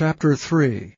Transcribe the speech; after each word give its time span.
Chapter 0.00 0.36
3 0.36 0.94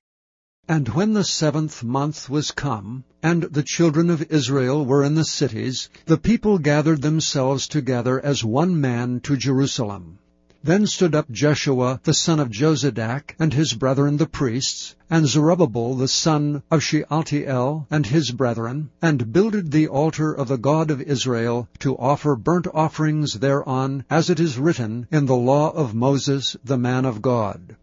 And 0.69 0.91
when 0.91 1.15
the 1.15 1.25
seventh 1.25 1.83
month 1.83 2.29
was 2.29 2.51
come, 2.51 3.05
and 3.23 3.45
the 3.45 3.63
children 3.63 4.11
of 4.11 4.31
Israel 4.31 4.85
were 4.85 5.03
in 5.03 5.15
the 5.15 5.25
cities, 5.25 5.89
the 6.05 6.19
people 6.19 6.59
gathered 6.59 7.01
themselves 7.01 7.67
together 7.67 8.23
as 8.23 8.45
one 8.45 8.79
man 8.79 9.21
to 9.21 9.39
Jerusalem. 9.39 10.19
Then 10.63 10.87
stood 10.87 11.15
up 11.15 11.31
Jeshua 11.31 12.01
the 12.05 12.13
son 12.13 12.39
of 12.41 12.51
Jozadak, 12.51 13.37
and 13.39 13.55
his 13.55 13.73
brethren 13.73 14.19
the 14.19 14.27
priests, 14.27 14.97
and 15.09 15.27
Zerubbabel 15.27 15.95
the 15.95 16.07
son 16.07 16.63
of 16.71 16.83
Shealtiel, 16.83 17.87
and 17.91 18.05
his 18.05 18.33
brethren, 18.33 18.91
and 19.01 19.33
builded 19.33 19.71
the 19.71 19.89
altar 19.89 20.31
of 20.31 20.49
the 20.49 20.59
God 20.59 20.91
of 20.91 21.01
Israel, 21.01 21.71
to 21.79 21.97
offer 21.97 22.37
burnt 22.37 22.67
offerings 22.75 23.33
thereon, 23.33 24.05
as 24.11 24.29
it 24.29 24.39
is 24.39 24.59
written 24.59 25.07
in 25.11 25.25
the 25.25 25.35
law 25.35 25.71
of 25.71 25.95
Moses 25.95 26.55
the 26.63 26.77
man 26.77 27.07
of 27.07 27.23
God. 27.23 27.77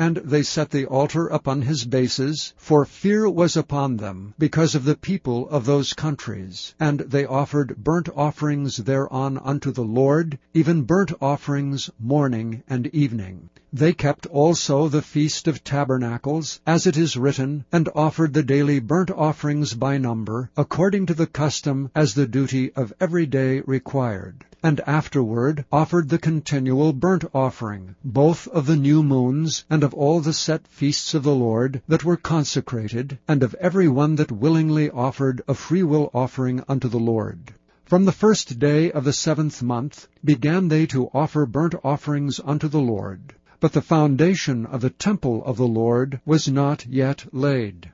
And 0.00 0.18
they 0.18 0.44
set 0.44 0.70
the 0.70 0.86
altar 0.86 1.26
upon 1.26 1.62
his 1.62 1.84
bases, 1.84 2.54
for 2.56 2.84
fear 2.84 3.28
was 3.28 3.56
upon 3.56 3.96
them, 3.96 4.32
because 4.38 4.76
of 4.76 4.84
the 4.84 4.96
people 4.96 5.48
of 5.48 5.66
those 5.66 5.92
countries. 5.92 6.72
And 6.78 7.00
they 7.00 7.26
offered 7.26 7.82
burnt 7.82 8.08
offerings 8.14 8.76
thereon 8.76 9.38
unto 9.38 9.72
the 9.72 9.82
Lord, 9.82 10.38
even 10.54 10.82
burnt 10.82 11.12
offerings 11.20 11.90
morning 11.98 12.62
and 12.68 12.86
evening. 12.94 13.50
They 13.72 13.92
kept 13.92 14.26
also 14.26 14.88
the 14.88 15.02
feast 15.02 15.48
of 15.48 15.64
tabernacles, 15.64 16.60
as 16.64 16.86
it 16.86 16.96
is 16.96 17.16
written, 17.16 17.64
and 17.72 17.88
offered 17.94 18.34
the 18.34 18.44
daily 18.44 18.78
burnt 18.78 19.10
offerings 19.10 19.74
by 19.74 19.98
number, 19.98 20.48
according 20.56 21.06
to 21.06 21.14
the 21.14 21.26
custom 21.26 21.90
as 21.94 22.14
the 22.14 22.28
duty 22.28 22.72
of 22.74 22.92
every 23.00 23.26
day 23.26 23.62
required 23.66 24.44
and 24.60 24.80
afterward 24.88 25.64
offered 25.70 26.08
the 26.08 26.18
continual 26.18 26.92
burnt 26.92 27.24
offering, 27.32 27.94
both 28.04 28.48
of 28.48 28.66
the 28.66 28.74
new 28.74 29.04
moons, 29.04 29.64
and 29.70 29.84
of 29.88 29.94
all 29.94 30.20
the 30.20 30.34
set 30.34 30.68
feasts 30.68 31.14
of 31.14 31.22
the 31.22 31.34
Lord 31.34 31.80
that 31.88 32.04
were 32.04 32.18
consecrated, 32.18 33.18
and 33.26 33.42
of 33.42 33.54
every 33.54 33.88
one 33.88 34.16
that 34.16 34.30
willingly 34.30 34.90
offered 34.90 35.40
a 35.48 35.54
freewill 35.54 36.10
offering 36.12 36.62
unto 36.68 36.88
the 36.88 36.98
Lord. 36.98 37.54
From 37.86 38.04
the 38.04 38.12
first 38.12 38.58
day 38.58 38.92
of 38.92 39.04
the 39.04 39.14
seventh 39.14 39.62
month 39.62 40.06
began 40.22 40.68
they 40.68 40.84
to 40.88 41.08
offer 41.14 41.46
burnt 41.46 41.74
offerings 41.82 42.38
unto 42.44 42.68
the 42.68 42.82
Lord. 42.82 43.32
But 43.60 43.72
the 43.72 43.80
foundation 43.80 44.66
of 44.66 44.82
the 44.82 44.90
temple 44.90 45.42
of 45.46 45.56
the 45.56 45.66
Lord 45.66 46.20
was 46.26 46.48
not 46.48 46.84
yet 46.86 47.24
laid. 47.32 47.90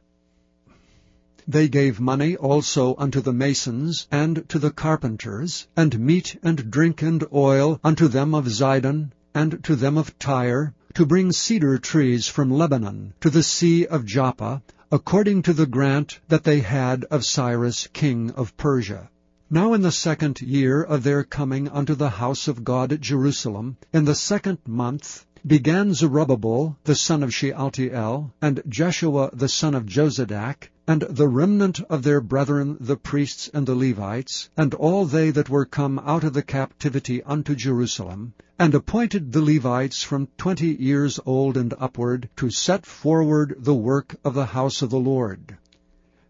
They 1.47 1.69
gave 1.69 2.00
money 2.00 2.34
also 2.34 2.97
unto 2.98 3.20
the 3.20 3.32
masons 3.32 4.08
and 4.10 4.48
to 4.48 4.58
the 4.58 4.72
carpenters, 4.72 5.69
and 5.76 6.00
meat 6.00 6.41
and 6.42 6.72
drink 6.72 7.02
and 7.02 7.22
oil 7.32 7.78
unto 7.84 8.08
them 8.08 8.34
of 8.34 8.48
Zidon 8.48 9.12
and 9.32 9.62
to 9.62 9.76
them 9.76 9.97
of 9.97 10.19
Tyre, 10.19 10.74
to 10.95 11.05
bring 11.05 11.33
cedar 11.33 11.77
trees 11.77 12.28
from 12.28 12.53
Lebanon 12.53 13.12
to 13.20 13.28
the 13.28 13.42
sea 13.42 13.84
of 13.84 14.06
Joppa, 14.06 14.62
according 14.92 15.42
to 15.42 15.53
the 15.53 15.67
grant 15.67 16.20
that 16.28 16.45
they 16.45 16.61
had 16.61 17.05
of 17.11 17.25
Cyrus 17.25 17.89
king 17.92 18.31
of 18.31 18.56
Persia. 18.56 19.11
Now 19.50 19.75
in 19.75 19.83
the 19.83 19.91
second 19.91 20.41
year 20.41 20.83
of 20.83 21.03
their 21.03 21.25
coming 21.25 21.69
unto 21.69 21.95
the 21.97 22.11
house 22.11 22.47
of 22.47 22.62
God 22.62 22.92
at 22.92 23.00
Jerusalem, 23.00 23.77
in 23.92 24.05
the 24.05 24.15
second 24.15 24.59
month, 24.67 25.27
began 25.47 25.92
Zerubbabel 25.92 26.75
the 26.84 26.95
son 26.95 27.23
of 27.23 27.34
Shealtiel, 27.34 28.33
and 28.41 28.62
Jeshua 28.67 29.28
the 29.34 29.48
son 29.48 29.75
of 29.75 29.84
Jozadak, 29.84 30.70
and 30.87 31.03
the 31.03 31.28
remnant 31.28 31.81
of 31.91 32.03
their 32.03 32.23
brethren 32.23 32.78
the 32.81 32.97
priests 32.97 33.50
and 33.53 33.67
the 33.67 33.75
Levites, 33.75 34.48
and 34.56 34.72
all 34.72 35.05
they 35.05 35.31
that 35.31 35.50
were 35.50 35.67
come 35.67 35.98
out 35.98 36.25
of 36.25 36.33
the 36.33 36.42
captivity 36.42 37.22
unto 37.25 37.55
Jerusalem, 37.55 38.33
and 38.59 38.75
appointed 38.75 39.33
the 39.33 39.42
Levites 39.42 40.03
from 40.03 40.28
twenty 40.39 40.75
years 40.77 41.20
old 41.27 41.59
and 41.59 41.75
upward, 41.78 42.31
to 42.37 42.48
set 42.48 42.87
forward 42.87 43.55
the 43.59 43.75
work 43.75 44.17
of 44.25 44.33
the 44.33 44.47
house 44.47 44.81
of 44.81 44.89
the 44.89 44.98
Lord. 44.98 45.59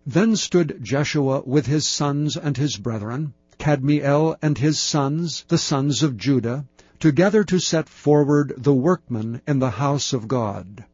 Then 0.04 0.34
stood 0.34 0.80
Jeshua 0.82 1.42
with 1.46 1.66
his 1.66 1.86
sons 1.86 2.36
and 2.36 2.56
his 2.56 2.78
brethren, 2.78 3.32
Kadmiel 3.60 4.34
and 4.42 4.58
his 4.58 4.80
sons, 4.80 5.44
the 5.46 5.56
sons 5.56 6.02
of 6.02 6.16
Judah, 6.16 6.66
together 7.00 7.44
to 7.44 7.58
set 7.58 7.88
forward 7.88 8.54
the 8.56 8.72
workmen 8.72 9.40
in 9.46 9.58
the 9.58 9.70
house 9.70 10.12
of 10.12 10.28
God. 10.28 10.84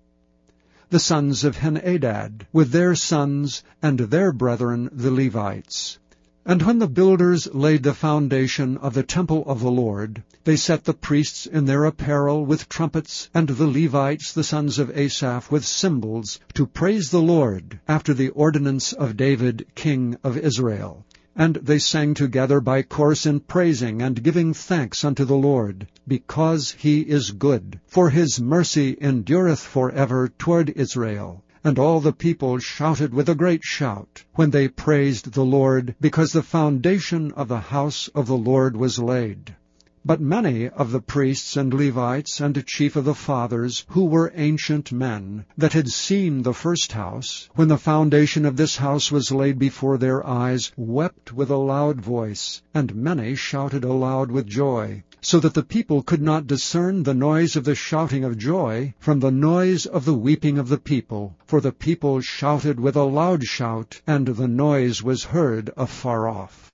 The 0.90 0.98
sons 0.98 1.44
of 1.44 1.58
Henadad, 1.58 2.46
with 2.52 2.70
their 2.70 2.94
sons 2.94 3.62
and 3.82 3.98
their 3.98 4.32
brethren 4.32 4.90
the 4.92 5.10
Levites. 5.10 5.98
And 6.46 6.62
when 6.62 6.78
the 6.78 6.88
builders 6.88 7.52
laid 7.54 7.82
the 7.82 7.92
foundation 7.92 8.78
of 8.78 8.94
the 8.94 9.02
temple 9.02 9.44
of 9.46 9.60
the 9.60 9.70
Lord, 9.70 10.22
they 10.44 10.56
set 10.56 10.84
the 10.84 10.94
priests 10.94 11.46
in 11.46 11.66
their 11.66 11.84
apparel 11.84 12.46
with 12.46 12.68
trumpets, 12.68 13.28
and 13.34 13.46
the 13.46 13.66
Levites, 13.66 14.32
the 14.32 14.42
sons 14.42 14.78
of 14.78 14.90
Asaph, 14.96 15.50
with 15.50 15.66
cymbals, 15.66 16.40
to 16.54 16.66
praise 16.66 17.10
the 17.10 17.20
Lord, 17.20 17.78
after 17.86 18.14
the 18.14 18.30
ordinance 18.30 18.94
of 18.94 19.18
David 19.18 19.66
king 19.74 20.16
of 20.24 20.38
Israel. 20.38 21.04
And 21.36 21.54
they 21.56 21.78
sang 21.78 22.14
together 22.14 22.60
by 22.60 22.82
course 22.82 23.24
in 23.24 23.40
praising 23.40 24.02
and 24.02 24.22
giving 24.22 24.52
thanks 24.52 25.04
unto 25.04 25.24
the 25.24 25.36
Lord, 25.36 25.86
because 26.08 26.72
he 26.72 27.02
is 27.02 27.30
good, 27.30 27.78
for 27.86 28.10
his 28.10 28.40
mercy 28.40 28.96
endureth 29.00 29.60
for 29.60 29.92
ever 29.92 30.26
toward 30.26 30.70
Israel. 30.70 31.44
And 31.62 31.78
all 31.78 32.00
the 32.00 32.12
people 32.12 32.58
shouted 32.58 33.14
with 33.14 33.28
a 33.28 33.34
great 33.34 33.62
shout, 33.62 34.24
when 34.34 34.50
they 34.50 34.66
praised 34.66 35.32
the 35.32 35.44
Lord, 35.44 35.94
because 36.00 36.32
the 36.32 36.42
foundation 36.42 37.32
of 37.32 37.48
the 37.48 37.60
house 37.60 38.08
of 38.14 38.26
the 38.26 38.36
Lord 38.36 38.76
was 38.76 38.98
laid. 38.98 39.54
But 40.02 40.22
many 40.22 40.66
of 40.70 40.92
the 40.92 41.00
priests 41.02 41.58
and 41.58 41.74
Levites 41.74 42.40
and 42.40 42.64
chief 42.64 42.96
of 42.96 43.04
the 43.04 43.14
fathers, 43.14 43.84
who 43.90 44.06
were 44.06 44.32
ancient 44.34 44.90
men, 44.90 45.44
that 45.58 45.74
had 45.74 45.90
seen 45.90 46.40
the 46.40 46.54
first 46.54 46.92
house, 46.92 47.50
when 47.54 47.68
the 47.68 47.76
foundation 47.76 48.46
of 48.46 48.56
this 48.56 48.76
house 48.78 49.12
was 49.12 49.30
laid 49.30 49.58
before 49.58 49.98
their 49.98 50.26
eyes, 50.26 50.72
wept 50.74 51.34
with 51.34 51.50
a 51.50 51.56
loud 51.56 52.00
voice, 52.00 52.62
and 52.72 52.94
many 52.94 53.34
shouted 53.34 53.84
aloud 53.84 54.30
with 54.30 54.46
joy, 54.46 55.04
so 55.20 55.38
that 55.38 55.52
the 55.52 55.62
people 55.62 56.02
could 56.02 56.22
not 56.22 56.46
discern 56.46 57.02
the 57.02 57.12
noise 57.12 57.54
of 57.54 57.64
the 57.64 57.74
shouting 57.74 58.24
of 58.24 58.38
joy 58.38 58.94
from 58.98 59.20
the 59.20 59.30
noise 59.30 59.84
of 59.84 60.06
the 60.06 60.14
weeping 60.14 60.56
of 60.56 60.70
the 60.70 60.78
people, 60.78 61.36
for 61.44 61.60
the 61.60 61.72
people 61.72 62.22
shouted 62.22 62.80
with 62.80 62.96
a 62.96 63.04
loud 63.04 63.44
shout, 63.44 64.00
and 64.06 64.26
the 64.28 64.48
noise 64.48 65.02
was 65.02 65.24
heard 65.24 65.70
afar 65.76 66.26
off. 66.26 66.72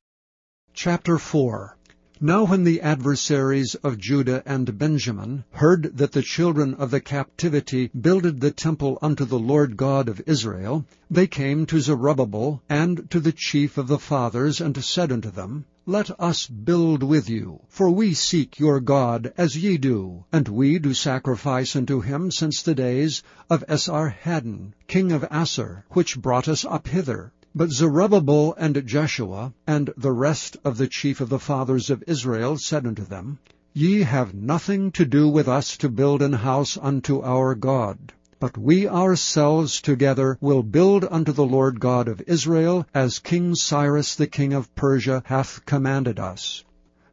Chapter 0.73 1.19
4 1.19 1.76
now 2.21 2.45
when 2.45 2.65
the 2.65 2.81
adversaries 2.81 3.75
of 3.75 3.99
Judah 3.99 4.43
and 4.47 4.79
Benjamin 4.79 5.45
heard 5.51 5.99
that 5.99 6.13
the 6.13 6.23
children 6.23 6.73
of 6.75 6.91
the 6.91 7.01
captivity 7.01 7.91
builded 8.01 8.41
the 8.41 8.51
temple 8.51 8.99
unto 9.03 9.27
the 9.27 9.39
Lord 9.39 9.77
God 9.77 10.09
of 10.09 10.23
Israel, 10.27 10.87
they 11.11 11.27
came 11.27 11.67
to 11.67 11.79
Zerubbabel 11.79 12.63
and 12.71 13.11
to 13.11 13.21
the 13.21 13.33
chief 13.33 13.77
of 13.77 13.87
the 13.87 13.99
fathers, 13.99 14.63
and 14.63 14.83
said 14.83 15.13
unto 15.13 15.31
them, 15.31 15.67
Let 15.85 16.19
us 16.19 16.47
build 16.47 17.03
with 17.03 17.29
you, 17.29 17.61
for 17.69 17.91
we 17.91 18.15
seek 18.15 18.59
your 18.59 18.81
God 18.81 19.35
as 19.37 19.55
ye 19.55 19.77
do, 19.77 20.25
and 20.33 20.49
we 20.49 20.79
do 20.79 20.95
sacrifice 20.95 21.77
unto 21.77 22.01
him 22.01 22.31
since 22.31 22.63
the 22.63 22.75
days 22.75 23.23
of 23.51 23.63
Esarhaddon, 23.69 24.73
king 24.89 25.13
of 25.13 25.27
Assur, 25.31 25.85
which 25.91 26.19
brought 26.19 26.49
us 26.49 26.65
up 26.65 26.89
hither. 26.89 27.35
But 27.59 27.71
Zerubbabel 27.71 28.55
and 28.59 28.87
Jeshua 28.87 29.55
and 29.67 29.91
the 29.97 30.13
rest 30.13 30.59
of 30.63 30.77
the 30.77 30.87
chief 30.87 31.23
of 31.23 31.31
the 31.31 31.39
fathers 31.39 31.89
of 31.89 32.05
Israel 32.07 32.59
said 32.59 32.87
unto 32.87 33.03
them, 33.03 33.39
Ye 33.73 34.03
have 34.03 34.35
nothing 34.35 34.93
to 34.93 35.07
do 35.07 35.27
with 35.27 35.49
us 35.49 35.79
to 35.79 35.89
build 35.89 36.21
an 36.21 36.35
house 36.35 36.77
unto 36.77 37.23
our 37.23 37.55
God. 37.55 38.13
But 38.39 38.59
we 38.59 38.87
ourselves 38.87 39.81
together 39.81 40.37
will 40.39 40.63
build 40.63 41.07
unto 41.11 41.33
the 41.33 41.47
Lord 41.47 41.81
God 41.81 42.09
of 42.09 42.23
Israel, 42.27 42.87
as 42.93 43.21
King 43.21 43.55
Cyrus 43.55 44.17
the 44.17 44.27
king 44.27 44.53
of 44.53 44.75
Persia 44.75 45.23
hath 45.25 45.65
commanded 45.65 46.21
us. 46.21 46.63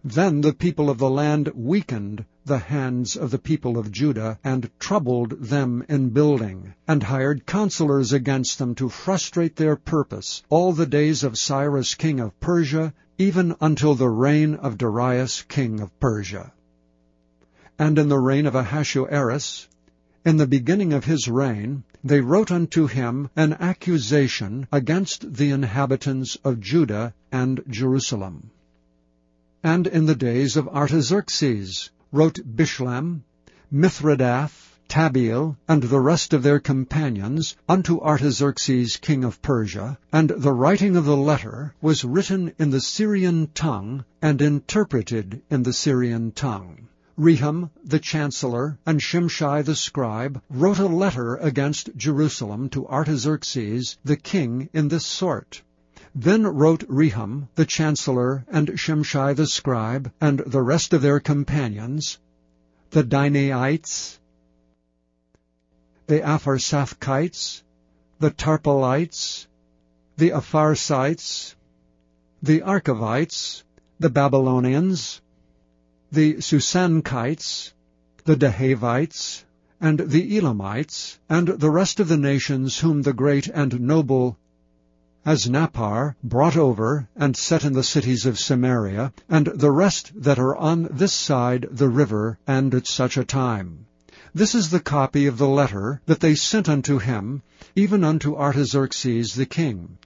Then 0.03 0.41
the 0.41 0.51
people 0.51 0.89
of 0.89 0.97
the 0.97 1.09
land 1.09 1.53
weakened 1.55 2.25
the 2.45 2.59
hands 2.59 3.15
of 3.15 3.31
the 3.31 3.39
people 3.39 3.77
of 3.77 3.91
Judah, 3.91 4.37
and 4.43 4.69
troubled 4.77 5.31
them 5.39 5.85
in 5.87 6.09
building, 6.09 6.73
and 6.87 7.01
hired 7.03 7.45
counselors 7.45 8.11
against 8.11 8.59
them 8.59 8.75
to 8.75 8.89
frustrate 8.89 9.55
their 9.55 9.75
purpose, 9.75 10.43
all 10.49 10.73
the 10.73 10.85
days 10.85 11.23
of 11.23 11.37
Cyrus 11.37 11.95
king 11.95 12.19
of 12.19 12.37
Persia, 12.39 12.93
even 13.17 13.55
until 13.61 13.95
the 13.95 14.09
reign 14.09 14.55
of 14.55 14.77
Darius 14.77 15.43
king 15.43 15.79
of 15.79 15.97
Persia. 15.99 16.51
And 17.79 17.97
in 17.97 18.09
the 18.09 18.19
reign 18.19 18.45
of 18.45 18.55
Ahasuerus, 18.55 19.67
in 20.25 20.37
the 20.37 20.47
beginning 20.47 20.93
of 20.93 21.05
his 21.05 21.27
reign, 21.27 21.83
they 22.03 22.19
wrote 22.19 22.51
unto 22.51 22.87
him 22.87 23.29
an 23.35 23.53
accusation 23.53 24.67
against 24.71 25.33
the 25.33 25.51
inhabitants 25.51 26.37
of 26.43 26.59
Judah 26.59 27.13
and 27.31 27.61
Jerusalem. 27.69 28.51
And 29.63 29.87
in 29.87 30.05
the 30.05 30.15
days 30.15 30.57
of 30.57 30.67
Artaxerxes 30.67 31.89
wrote 32.13 32.39
Bishlam, 32.55 33.23
Mithredath, 33.73 34.77
Tabeel, 34.87 35.57
and 35.67 35.81
the 35.81 35.99
rest 35.99 36.31
of 36.31 36.43
their 36.43 36.59
companions 36.59 37.55
unto 37.67 37.99
Artaxerxes 37.99 38.97
king 38.97 39.23
of 39.23 39.41
Persia, 39.41 39.97
and 40.11 40.29
the 40.29 40.53
writing 40.53 40.95
of 40.95 41.05
the 41.05 41.17
letter 41.17 41.73
was 41.81 42.05
written 42.05 42.53
in 42.59 42.69
the 42.69 42.79
Syrian 42.79 43.49
tongue, 43.55 44.05
and 44.21 44.43
interpreted 44.43 45.41
in 45.49 45.63
the 45.63 45.73
Syrian 45.73 46.31
tongue. 46.33 46.87
Rehum 47.17 47.71
the 47.83 47.97
chancellor 47.97 48.77
and 48.85 48.99
Shimshai 48.99 49.65
the 49.65 49.75
scribe 49.75 50.39
wrote 50.51 50.77
a 50.77 50.85
letter 50.85 51.35
against 51.37 51.95
Jerusalem 51.97 52.69
to 52.69 52.87
Artaxerxes 52.87 53.97
the 54.05 54.17
king 54.17 54.69
in 54.71 54.89
this 54.89 55.07
sort. 55.07 55.63
Then 56.15 56.45
wrote 56.45 56.87
Rehum 56.87 57.47
the 57.55 57.65
chancellor 57.65 58.45
and 58.47 58.67
Shimshai 58.77 59.35
the 59.35 59.47
scribe 59.47 60.11
and 60.21 60.43
the 60.45 60.61
rest 60.61 60.93
of 60.93 61.01
their 61.01 61.19
companions, 61.19 62.19
the 62.91 63.03
Dinaites, 63.03 64.19
the 66.05 66.19
Apharsathchites, 66.19 67.63
the 68.19 68.29
Tarpelites, 68.29 69.47
the 70.15 70.29
Apharsites, 70.29 71.55
the 72.43 72.61
Archevites, 72.61 73.63
the 73.99 74.11
Babylonians, 74.11 75.19
the 76.11 76.35
Susanchites, 76.35 77.73
the 78.25 78.35
Dehavites, 78.35 79.45
and 79.81 79.99
the 79.99 80.37
Elamites, 80.37 81.17
and 81.27 81.47
the 81.47 81.71
rest 81.71 81.99
of 81.99 82.07
the 82.07 82.17
nations 82.17 82.79
whom 82.79 83.01
the 83.01 83.13
great 83.13 83.47
and 83.47 83.81
noble 83.81 84.37
Asnappar 85.25 86.15
brought 86.21 86.57
over 86.57 87.07
and 87.15 87.37
set 87.37 87.63
in 87.63 87.71
the 87.71 87.81
cities 87.83 88.25
of 88.25 88.37
Samaria, 88.37 89.13
and 89.29 89.47
the 89.47 89.71
rest 89.71 90.11
that 90.21 90.37
are 90.37 90.53
on 90.57 90.89
this 90.91 91.13
side 91.13 91.65
the 91.71 91.87
river, 91.87 92.37
and 92.45 92.75
at 92.75 92.87
such 92.87 93.15
a 93.15 93.23
time. 93.23 93.85
This 94.35 94.53
is 94.53 94.69
the 94.69 94.81
copy 94.81 95.25
of 95.25 95.37
the 95.37 95.47
letter 95.47 96.01
that 96.07 96.19
they 96.19 96.35
sent 96.35 96.67
unto 96.67 96.99
him, 96.99 97.41
even 97.73 98.03
unto 98.03 98.35
Artaxerxes 98.35 99.35
the 99.35 99.45
king. 99.45 99.97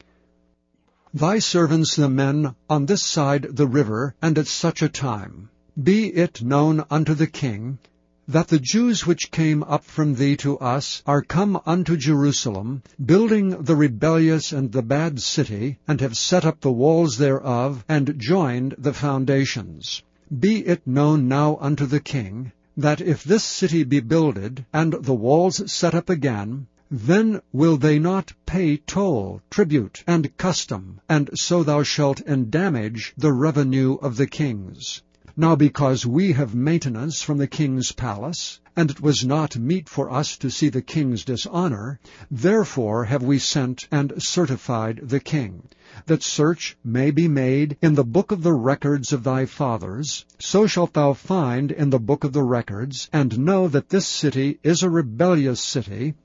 Thy 1.11 1.39
servants 1.39 1.95
the 1.95 2.09
men 2.09 2.53
on 2.69 2.85
this 2.85 3.01
side 3.01 3.47
the 3.49 3.65
river, 3.67 4.13
and 4.21 4.37
at 4.37 4.45
such 4.45 4.83
a 4.83 4.89
time. 4.89 5.49
Be 5.81 6.13
it 6.13 6.43
known 6.43 6.85
unto 6.91 7.15
the 7.15 7.27
king, 7.27 7.79
that 8.29 8.49
the 8.49 8.59
Jews 8.59 9.07
which 9.07 9.31
came 9.31 9.63
up 9.63 9.85
from 9.85 10.15
thee 10.15 10.35
to 10.35 10.59
us 10.59 11.01
are 11.05 11.21
come 11.21 11.59
unto 11.65 11.95
Jerusalem, 11.95 12.83
building 13.03 13.63
the 13.63 13.75
rebellious 13.75 14.51
and 14.51 14.69
the 14.71 14.81
bad 14.81 15.21
city, 15.21 15.79
and 15.87 16.01
have 16.01 16.17
set 16.17 16.43
up 16.43 16.59
the 16.59 16.71
walls 16.71 17.17
thereof, 17.17 17.85
and 17.87 18.19
joined 18.19 18.75
the 18.77 18.93
foundations. 18.93 20.03
Be 20.37 20.57
it 20.65 20.85
known 20.85 21.29
now 21.29 21.57
unto 21.61 21.85
the 21.85 22.01
king, 22.01 22.51
that 22.75 22.99
if 22.99 23.23
this 23.23 23.45
city 23.45 23.85
be 23.85 24.01
builded, 24.01 24.65
and 24.73 24.91
the 24.91 25.15
walls 25.15 25.71
set 25.71 25.95
up 25.95 26.09
again, 26.09 26.67
then 26.91 27.41
will 27.53 27.77
they 27.77 27.97
not 27.97 28.33
pay 28.45 28.77
toll, 28.77 29.41
tribute, 29.49 30.03
and 30.05 30.35
custom, 30.37 30.99
and 31.07 31.29
so 31.33 31.63
thou 31.63 31.81
shalt 31.81 32.25
endamage 32.25 33.13
the 33.17 33.31
revenue 33.31 33.95
of 34.01 34.17
the 34.17 34.27
kings. 34.27 35.01
Now 35.39 35.55
because 35.55 36.03
we 36.03 36.31
have 36.31 36.55
maintenance 36.55 37.21
from 37.21 37.37
the 37.37 37.45
king's 37.45 37.91
palace, 37.91 38.59
and 38.75 38.89
it 38.89 38.99
was 39.01 39.23
not 39.23 39.55
meet 39.55 39.87
for 39.87 40.11
us 40.11 40.35
to 40.39 40.49
see 40.49 40.69
the 40.69 40.81
king's 40.81 41.23
dishonor, 41.23 41.99
therefore 42.31 43.05
have 43.05 43.21
we 43.21 43.37
sent 43.37 43.87
and 43.91 44.13
certified 44.17 44.99
the 45.03 45.19
king, 45.19 45.69
that 46.07 46.23
search 46.23 46.75
may 46.83 47.11
be 47.11 47.27
made 47.27 47.77
in 47.83 47.93
the 47.93 48.03
book 48.03 48.31
of 48.31 48.41
the 48.41 48.53
records 48.53 49.13
of 49.13 49.23
thy 49.23 49.45
fathers, 49.45 50.25
so 50.39 50.65
shalt 50.65 50.93
thou 50.93 51.13
find 51.13 51.71
in 51.71 51.91
the 51.91 51.99
book 51.99 52.23
of 52.23 52.33
the 52.33 52.41
records, 52.41 53.07
and 53.13 53.37
know 53.37 53.67
that 53.67 53.89
this 53.89 54.07
city 54.07 54.57
is 54.63 54.81
a 54.81 54.89
rebellious 54.89 55.61
city, 55.61 56.15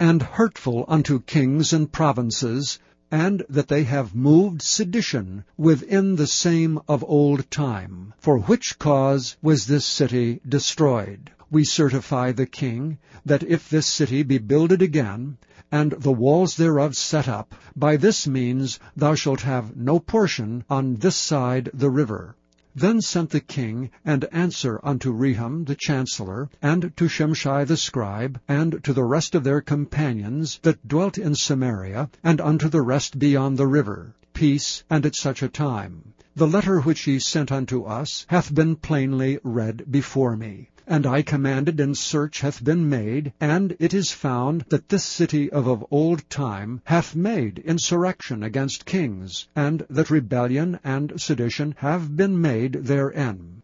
and 0.00 0.20
hurtful 0.20 0.84
unto 0.88 1.20
kings 1.20 1.72
and 1.72 1.92
provinces, 1.92 2.80
and 3.12 3.44
that 3.46 3.68
they 3.68 3.84
have 3.84 4.14
moved 4.14 4.62
sedition 4.62 5.44
within 5.58 6.16
the 6.16 6.26
same 6.26 6.80
of 6.88 7.04
old 7.06 7.50
time, 7.50 8.14
for 8.18 8.38
which 8.38 8.78
cause 8.78 9.36
was 9.42 9.66
this 9.66 9.84
city 9.84 10.40
destroyed. 10.48 11.30
We 11.50 11.62
certify 11.64 12.32
the 12.32 12.46
king, 12.46 12.96
that 13.26 13.42
if 13.42 13.68
this 13.68 13.86
city 13.86 14.22
be 14.22 14.38
builded 14.38 14.80
again, 14.80 15.36
and 15.70 15.92
the 15.92 16.10
walls 16.10 16.56
thereof 16.56 16.96
set 16.96 17.28
up, 17.28 17.54
by 17.76 17.98
this 17.98 18.26
means 18.26 18.80
thou 18.96 19.14
shalt 19.14 19.42
have 19.42 19.76
no 19.76 19.98
portion 19.98 20.64
on 20.70 20.96
this 20.96 21.16
side 21.16 21.68
the 21.74 21.90
river. 21.90 22.34
Then 22.74 23.02
sent 23.02 23.28
the 23.28 23.40
king 23.40 23.90
and 24.02 24.24
answer 24.32 24.80
unto 24.82 25.12
Rehum 25.12 25.66
the 25.66 25.74
chancellor, 25.74 26.48
and 26.62 26.90
to 26.96 27.04
Shimshai 27.06 27.66
the 27.66 27.76
scribe, 27.76 28.40
and 28.48 28.82
to 28.84 28.94
the 28.94 29.04
rest 29.04 29.34
of 29.34 29.44
their 29.44 29.60
companions 29.60 30.58
that 30.62 30.88
dwelt 30.88 31.18
in 31.18 31.34
Samaria, 31.34 32.08
and 32.24 32.40
unto 32.40 32.70
the 32.70 32.80
rest 32.80 33.18
beyond 33.18 33.58
the 33.58 33.66
river, 33.66 34.14
peace, 34.32 34.84
and 34.88 35.04
at 35.04 35.16
such 35.16 35.42
a 35.42 35.50
time. 35.50 36.14
The 36.34 36.46
letter 36.48 36.80
which 36.80 37.02
he 37.02 37.18
sent 37.18 37.52
unto 37.52 37.84
us 37.84 38.24
hath 38.28 38.54
been 38.54 38.76
plainly 38.76 39.38
read 39.44 39.84
before 39.90 40.34
me. 40.34 40.70
And 40.86 41.06
I 41.06 41.22
commanded, 41.22 41.78
and 41.78 41.96
search 41.96 42.40
hath 42.40 42.64
been 42.64 42.88
made, 42.88 43.32
and 43.40 43.76
it 43.78 43.94
is 43.94 44.10
found 44.10 44.64
that 44.68 44.88
this 44.88 45.04
city 45.04 45.48
of 45.50 45.68
of 45.68 45.86
old 45.92 46.28
time 46.28 46.80
hath 46.84 47.14
made 47.14 47.60
insurrection 47.60 48.42
against 48.42 48.84
kings, 48.84 49.46
and 49.54 49.86
that 49.88 50.10
rebellion 50.10 50.80
and 50.82 51.12
sedition 51.20 51.76
have 51.78 52.16
been 52.16 52.40
made 52.40 52.72
therein. 52.72 53.62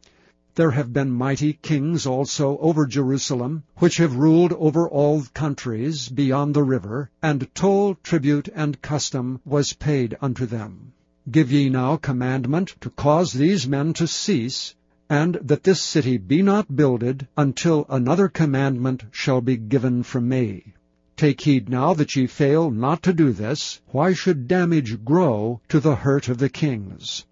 There 0.54 0.70
have 0.70 0.92
been 0.92 1.10
mighty 1.10 1.54
kings 1.54 2.06
also 2.06 2.56
over 2.58 2.86
Jerusalem, 2.86 3.64
which 3.78 3.96
have 3.96 4.16
ruled 4.16 4.52
over 4.52 4.88
all 4.88 5.24
countries 5.34 6.08
beyond 6.08 6.54
the 6.54 6.62
river, 6.62 7.10
and 7.22 7.52
toll, 7.54 7.96
tribute, 8.02 8.48
and 8.54 8.80
custom 8.80 9.40
was 9.44 9.72
paid 9.72 10.16
unto 10.20 10.46
them. 10.46 10.92
Give 11.30 11.52
ye 11.52 11.68
now 11.68 11.96
commandment 11.96 12.74
to 12.80 12.90
cause 12.90 13.32
these 13.32 13.68
men 13.68 13.92
to 13.94 14.06
cease, 14.06 14.74
and 15.10 15.38
that 15.42 15.62
this 15.64 15.80
city 15.80 16.18
be 16.18 16.42
not 16.42 16.76
builded 16.76 17.26
until 17.36 17.86
another 17.88 18.28
commandment 18.28 19.04
shall 19.10 19.40
be 19.40 19.56
given 19.56 20.02
from 20.02 20.28
me. 20.28 20.74
Take 21.16 21.40
heed 21.40 21.68
now 21.68 21.94
that 21.94 22.14
ye 22.14 22.26
fail 22.26 22.70
not 22.70 23.02
to 23.02 23.12
do 23.12 23.32
this. 23.32 23.80
Why 23.88 24.12
should 24.12 24.46
damage 24.46 25.04
grow 25.04 25.60
to 25.68 25.80
the 25.80 25.96
hurt 25.96 26.28
of 26.28 26.38
the 26.38 26.48
kings? 26.48 27.24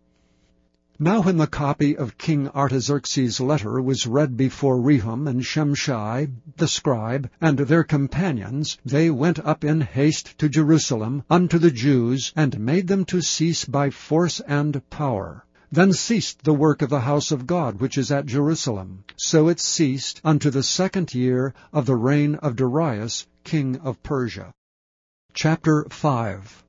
Now 0.99 1.21
when 1.21 1.37
the 1.37 1.47
copy 1.47 1.95
of 1.95 2.17
King 2.17 2.49
Artaxerxes' 2.49 3.39
letter 3.39 3.83
was 3.83 4.07
read 4.07 4.37
before 4.37 4.81
Rehum 4.81 5.29
and 5.29 5.43
Shimshai 5.43 6.31
the 6.57 6.67
scribe 6.67 7.29
and 7.39 7.59
their 7.59 7.85
companions, 7.85 8.79
they 8.83 9.11
went 9.11 9.39
up 9.41 9.63
in 9.63 9.83
haste 9.83 10.39
to 10.39 10.49
Jerusalem 10.49 11.23
unto 11.29 11.59
the 11.59 11.71
Jews, 11.71 12.33
and 12.35 12.59
made 12.59 12.89
them 12.89 13.05
to 13.05 13.21
cease 13.21 13.67
by 13.67 13.91
force 13.91 14.41
and 14.41 14.83
power. 14.89 15.45
Then 15.73 15.93
ceased 15.93 16.45
the 16.45 16.55
work 16.55 16.81
of 16.81 16.91
the 16.91 17.01
house 17.01 17.33
of 17.33 17.47
God 17.47 17.81
which 17.81 17.99
is 17.99 18.13
at 18.13 18.27
Jerusalem. 18.27 19.03
So 19.17 19.49
it 19.49 19.59
ceased 19.59 20.21
unto 20.23 20.49
the 20.49 20.63
second 20.63 21.13
year 21.13 21.55
of 21.73 21.87
the 21.87 21.97
reign 21.97 22.37
of 22.37 22.55
Darius 22.55 23.27
king 23.43 23.77
of 23.79 24.01
Persia. 24.05 24.53
Chapter 25.35 25.85
5 25.91 26.65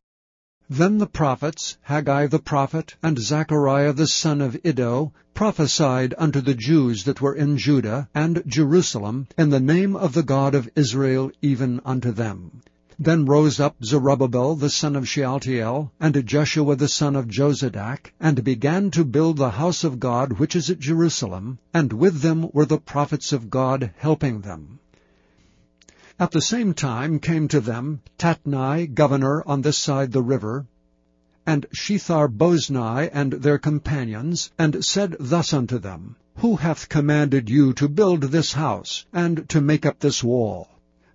Then 0.67 0.97
the 0.97 1.05
prophets, 1.05 1.77
Haggai 1.81 2.25
the 2.25 2.39
prophet, 2.39 2.95
and 3.03 3.19
Zechariah 3.19 3.93
the 3.93 4.07
son 4.07 4.41
of 4.41 4.57
Iddo, 4.65 5.13
prophesied 5.35 6.15
unto 6.17 6.41
the 6.41 6.55
Jews 6.55 7.03
that 7.03 7.21
were 7.21 7.35
in 7.35 7.57
Judah 7.57 8.09
and 8.15 8.41
Jerusalem 8.47 9.27
in 9.37 9.51
the 9.51 9.59
name 9.59 9.95
of 9.95 10.13
the 10.13 10.23
God 10.23 10.55
of 10.55 10.69
Israel 10.75 11.31
even 11.43 11.81
unto 11.85 12.11
them. 12.11 12.63
Then 12.99 13.25
rose 13.25 13.59
up 13.59 13.75
Zerubbabel 13.83 14.55
the 14.55 14.71
son 14.71 14.95
of 14.95 15.07
Shealtiel, 15.07 15.91
and 15.99 16.25
Jeshua 16.25 16.75
the 16.75 16.87
son 16.87 17.15
of 17.15 17.27
Jozadak, 17.27 18.11
and 18.19 18.43
began 18.43 18.89
to 18.89 19.05
build 19.05 19.37
the 19.37 19.51
house 19.51 19.83
of 19.83 19.99
God 19.99 20.39
which 20.39 20.55
is 20.55 20.71
at 20.71 20.79
Jerusalem, 20.79 21.59
and 21.75 21.93
with 21.93 22.21
them 22.21 22.49
were 22.53 22.65
the 22.65 22.79
prophets 22.79 23.31
of 23.31 23.51
God 23.51 23.91
helping 23.97 24.41
them. 24.41 24.79
At 26.19 26.31
the 26.31 26.41
same 26.41 26.73
time 26.73 27.19
came 27.19 27.47
to 27.49 27.59
them 27.59 28.01
Tatnai, 28.17 28.91
governor 28.91 29.43
on 29.45 29.61
this 29.61 29.77
side 29.77 30.11
the 30.11 30.23
river, 30.23 30.65
and 31.45 31.67
Shethar-boznai 31.71 33.11
and 33.13 33.33
their 33.33 33.59
companions, 33.59 34.49
and 34.57 34.83
said 34.83 35.15
thus 35.19 35.53
unto 35.53 35.77
them, 35.77 36.15
Who 36.37 36.55
hath 36.55 36.89
commanded 36.89 37.47
you 37.47 37.73
to 37.73 37.87
build 37.87 38.23
this 38.23 38.53
house, 38.53 39.05
and 39.13 39.47
to 39.49 39.61
make 39.61 39.85
up 39.85 39.99
this 39.99 40.23
wall? 40.23 40.67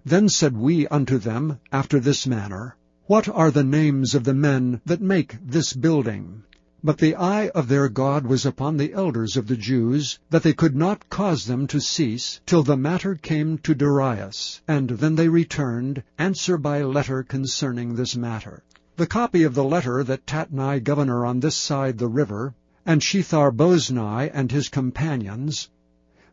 Then 0.05 0.29
said 0.29 0.57
we 0.57 0.89
unto 0.89 1.17
them 1.17 1.61
after 1.71 2.01
this 2.01 2.27
manner, 2.27 2.77
What 3.07 3.29
are 3.29 3.53
the 3.53 3.63
names 3.63 4.17
of 4.17 4.25
the 4.25 4.35
men 4.35 4.81
that 4.85 5.01
make 5.01 5.39
this 5.47 5.75
building? 5.75 6.43
But 6.83 6.99
the 6.99 7.15
eye 7.15 7.51
of 7.51 7.69
their 7.69 7.89
God 7.89 8.27
was 8.27 8.45
upon 8.45 8.79
the 8.79 8.93
elders 8.93 9.37
of 9.37 9.47
the 9.47 9.57
Jews, 9.57 10.19
that 10.29 10.43
they 10.43 10.55
could 10.55 10.75
not 10.75 11.09
cause 11.09 11.45
them 11.45 11.69
to 11.69 11.81
cease, 11.81 12.41
till 12.47 12.65
the 12.65 12.77
matter 12.77 13.15
came 13.15 13.59
to 13.59 13.77
Darius. 13.77 14.61
And 14.67 14.91
then 14.91 15.15
they 15.15 15.29
returned, 15.29 16.03
answer 16.19 16.59
by 16.59 16.83
letter 16.83 17.23
concerning 17.23 17.95
this 17.95 18.17
matter. 18.17 18.65
The 18.97 19.07
copy 19.07 19.45
of 19.45 19.55
the 19.55 19.63
letter 19.63 20.03
that 20.03 20.27
Tatnai 20.27 20.83
governor 20.83 21.25
on 21.25 21.39
this 21.39 21.55
side 21.55 21.99
the 21.99 22.09
river, 22.09 22.55
and 22.85 23.01
Shethar-boznai 23.01 24.33
and 24.35 24.51
his 24.51 24.69
companions, 24.69 25.69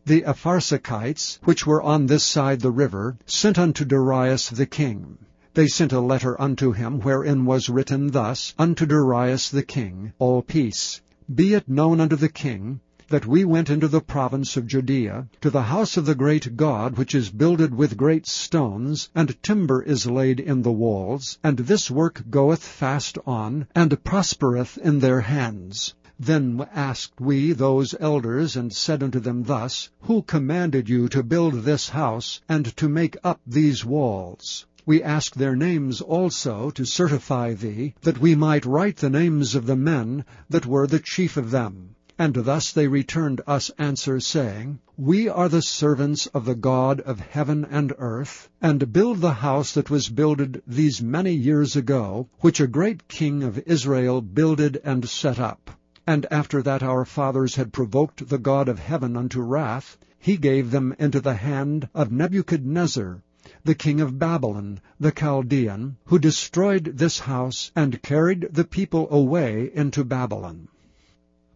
the 0.10 0.24
Apharsachites, 0.24 1.38
which 1.44 1.68
were 1.68 1.84
on 1.84 2.08
this 2.08 2.24
side 2.24 2.62
the 2.62 2.72
river, 2.72 3.16
sent 3.28 3.60
unto 3.60 3.86
Darius 3.86 4.50
the 4.50 4.66
king. 4.66 5.20
They 5.54 5.68
sent 5.68 5.94
a 5.94 6.00
letter 6.00 6.42
unto 6.42 6.72
him, 6.72 7.00
wherein 7.02 7.46
was 7.46 7.70
written 7.70 8.08
thus, 8.08 8.56
Unto 8.58 8.88
Darius 8.88 9.50
the 9.50 9.62
king, 9.62 10.14
all 10.18 10.42
peace. 10.42 11.00
Be 11.32 11.54
it 11.54 11.70
known 11.70 12.00
unto 12.00 12.16
the 12.16 12.28
king, 12.28 12.80
that 13.10 13.28
we 13.28 13.46
went 13.46 13.70
into 13.70 13.88
the 13.88 14.02
province 14.02 14.58
of 14.58 14.66
Judea, 14.66 15.28
to 15.42 15.52
the 15.52 15.62
house 15.62 15.96
of 15.96 16.08
the 16.08 16.16
great 16.16 16.58
God, 16.58 16.98
which 16.98 17.14
is 17.14 17.30
builded 17.30 17.76
with 17.76 17.96
great 17.96 18.26
stones, 18.26 19.10
and 19.14 19.42
timber 19.44 19.84
is 19.84 20.08
laid 20.08 20.40
in 20.40 20.64
the 20.64 20.72
walls, 20.72 21.38
and 21.44 21.60
this 21.60 21.92
work 21.92 22.24
goeth 22.32 22.64
fast 22.64 23.20
on, 23.28 23.68
and 23.76 24.04
prospereth 24.04 24.80
in 24.80 25.02
their 25.02 25.22
hands. 25.22 25.94
Then 26.22 26.68
asked 26.76 27.22
we 27.22 27.54
those 27.54 27.96
elders, 27.98 28.58
and 28.58 28.74
said 28.74 29.02
unto 29.02 29.22
them 29.22 29.44
thus, 29.44 29.90
Who 30.02 30.22
commanded 30.22 30.90
you 30.90 31.08
to 31.08 31.24
build 31.24 31.64
this 31.64 31.88
house, 31.88 32.42
and 32.50 32.76
to 32.76 32.90
make 32.90 33.16
up 33.24 33.40
these 33.48 33.86
walls? 33.86 34.66
We 34.86 35.02
ask 35.02 35.34
their 35.34 35.56
names 35.56 36.02
also 36.02 36.72
to 36.72 36.84
certify 36.84 37.54
thee, 37.54 37.94
that 38.02 38.20
we 38.20 38.36
might 38.36 38.66
write 38.66 38.98
the 38.98 39.10
names 39.10 39.56
of 39.56 39.66
the 39.66 39.78
men 39.78 40.26
that 40.50 40.66
were 40.66 40.88
the 40.88 41.00
chief 41.00 41.38
of 41.38 41.52
them. 41.52 41.96
And 42.18 42.34
thus 42.34 42.74
they 42.74 42.90
returned 42.90 43.40
us 43.48 43.72
answer, 43.78 44.20
saying, 44.20 44.80
We 44.98 45.30
are 45.30 45.48
the 45.48 45.62
servants 45.62 46.28
of 46.28 46.44
the 46.44 46.54
God 46.54 47.00
of 47.00 47.22
heaven 47.22 47.64
and 47.64 47.94
earth, 47.98 48.50
and 48.62 48.92
build 48.92 49.22
the 49.22 49.36
house 49.36 49.72
that 49.72 49.90
was 49.90 50.10
builded 50.10 50.64
these 50.68 51.02
many 51.02 51.34
years 51.34 51.78
ago, 51.78 52.28
which 52.42 52.60
a 52.60 52.68
great 52.68 53.08
king 53.08 53.42
of 53.42 53.64
Israel 53.66 54.20
builded 54.20 54.82
and 54.84 55.08
set 55.08 55.40
up. 55.40 55.79
And 56.12 56.26
after 56.32 56.64
that 56.64 56.82
our 56.82 57.06
fathers 57.06 57.54
had 57.54 57.72
provoked 57.72 58.30
the 58.30 58.40
God 58.40 58.68
of 58.68 58.80
heaven 58.80 59.16
unto 59.16 59.42
wrath, 59.42 59.96
he 60.18 60.38
gave 60.38 60.72
them 60.72 60.96
into 60.98 61.22
the 61.22 61.36
hand 61.36 61.88
of 61.94 62.12
Nebuchadnezzar, 62.12 63.22
the 63.64 63.76
king 63.76 64.02
of 64.02 64.18
Babylon, 64.18 64.80
the 65.00 65.12
Chaldean, 65.12 65.98
who 66.06 66.18
destroyed 66.18 66.94
this 66.98 67.20
house 67.20 67.72
and 67.76 68.02
carried 68.02 68.48
the 68.52 68.64
people 68.64 69.08
away 69.12 69.70
into 69.72 70.04
Babylon. 70.04 70.68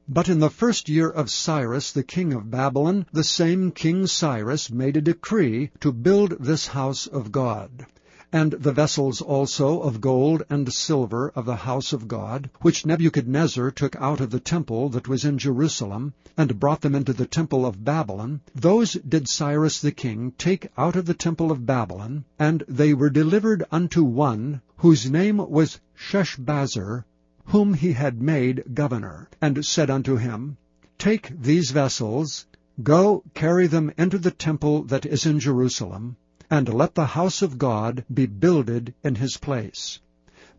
But 0.08 0.30
in 0.30 0.38
the 0.38 0.52
first 0.52 0.88
year 0.88 1.10
of 1.10 1.32
Cyrus 1.32 1.92
the 1.92 2.04
king 2.04 2.32
of 2.32 2.52
Babylon, 2.52 3.08
the 3.12 3.24
same 3.24 3.72
King 3.72 4.06
Cyrus 4.06 4.70
made 4.70 4.98
a 4.98 5.02
decree 5.02 5.72
to 5.80 5.92
build 5.92 6.38
this 6.40 6.68
house 6.68 7.08
of 7.08 7.32
God. 7.32 7.88
And 8.36 8.54
the 8.54 8.72
vessels 8.72 9.22
also 9.22 9.80
of 9.82 10.02
gold 10.02 10.42
and 10.50 10.74
silver 10.74 11.32
of 11.36 11.46
the 11.46 11.56
house 11.58 11.94
of 11.94 12.08
God, 12.08 12.50
which 12.62 12.84
Nebuchadnezzar 12.84 13.70
took 13.70 13.96
out 13.98 14.20
of 14.22 14.32
the 14.32 14.40
temple 14.40 14.90
that 14.90 15.08
was 15.08 15.24
in 15.24 15.38
Jerusalem, 15.38 16.16
and 16.36 16.60
brought 16.60 16.82
them 16.82 16.96
into 16.96 17.14
the 17.14 17.28
temple 17.28 17.64
of 17.64 17.86
Babylon, 17.86 18.42
those 18.56 18.94
did 18.94 19.28
Cyrus 19.30 19.80
the 19.80 19.92
king 19.92 20.34
take 20.40 20.68
out 20.80 20.96
of 20.96 21.06
the 21.06 21.14
temple 21.14 21.52
of 21.52 21.68
Babylon, 21.68 22.26
and 22.40 22.64
they 22.68 22.92
were 22.96 23.12
delivered 23.12 23.66
unto 23.72 24.04
one 24.04 24.62
whose 24.78 25.08
name 25.12 25.38
was 25.38 25.80
Sheshbazzar, 25.94 27.06
whom 27.46 27.76
he 27.76 27.94
had 27.94 28.20
made 28.20 28.64
governor, 28.74 29.30
and 29.44 29.64
said 29.64 29.92
unto 29.92 30.16
him, 30.16 30.58
Take 30.98 31.40
these 31.40 31.70
vessels, 31.70 32.48
go 32.82 33.22
carry 33.36 33.68
them 33.68 33.92
into 33.96 34.18
the 34.18 34.32
temple 34.32 34.82
that 34.86 35.06
is 35.06 35.28
in 35.28 35.40
Jerusalem, 35.40 36.18
and 36.54 36.72
let 36.72 36.94
the 36.94 37.08
house 37.08 37.42
of 37.42 37.58
God 37.58 38.06
be 38.14 38.28
builded 38.28 38.94
in 39.04 39.16
his 39.16 39.38
place. 39.38 40.00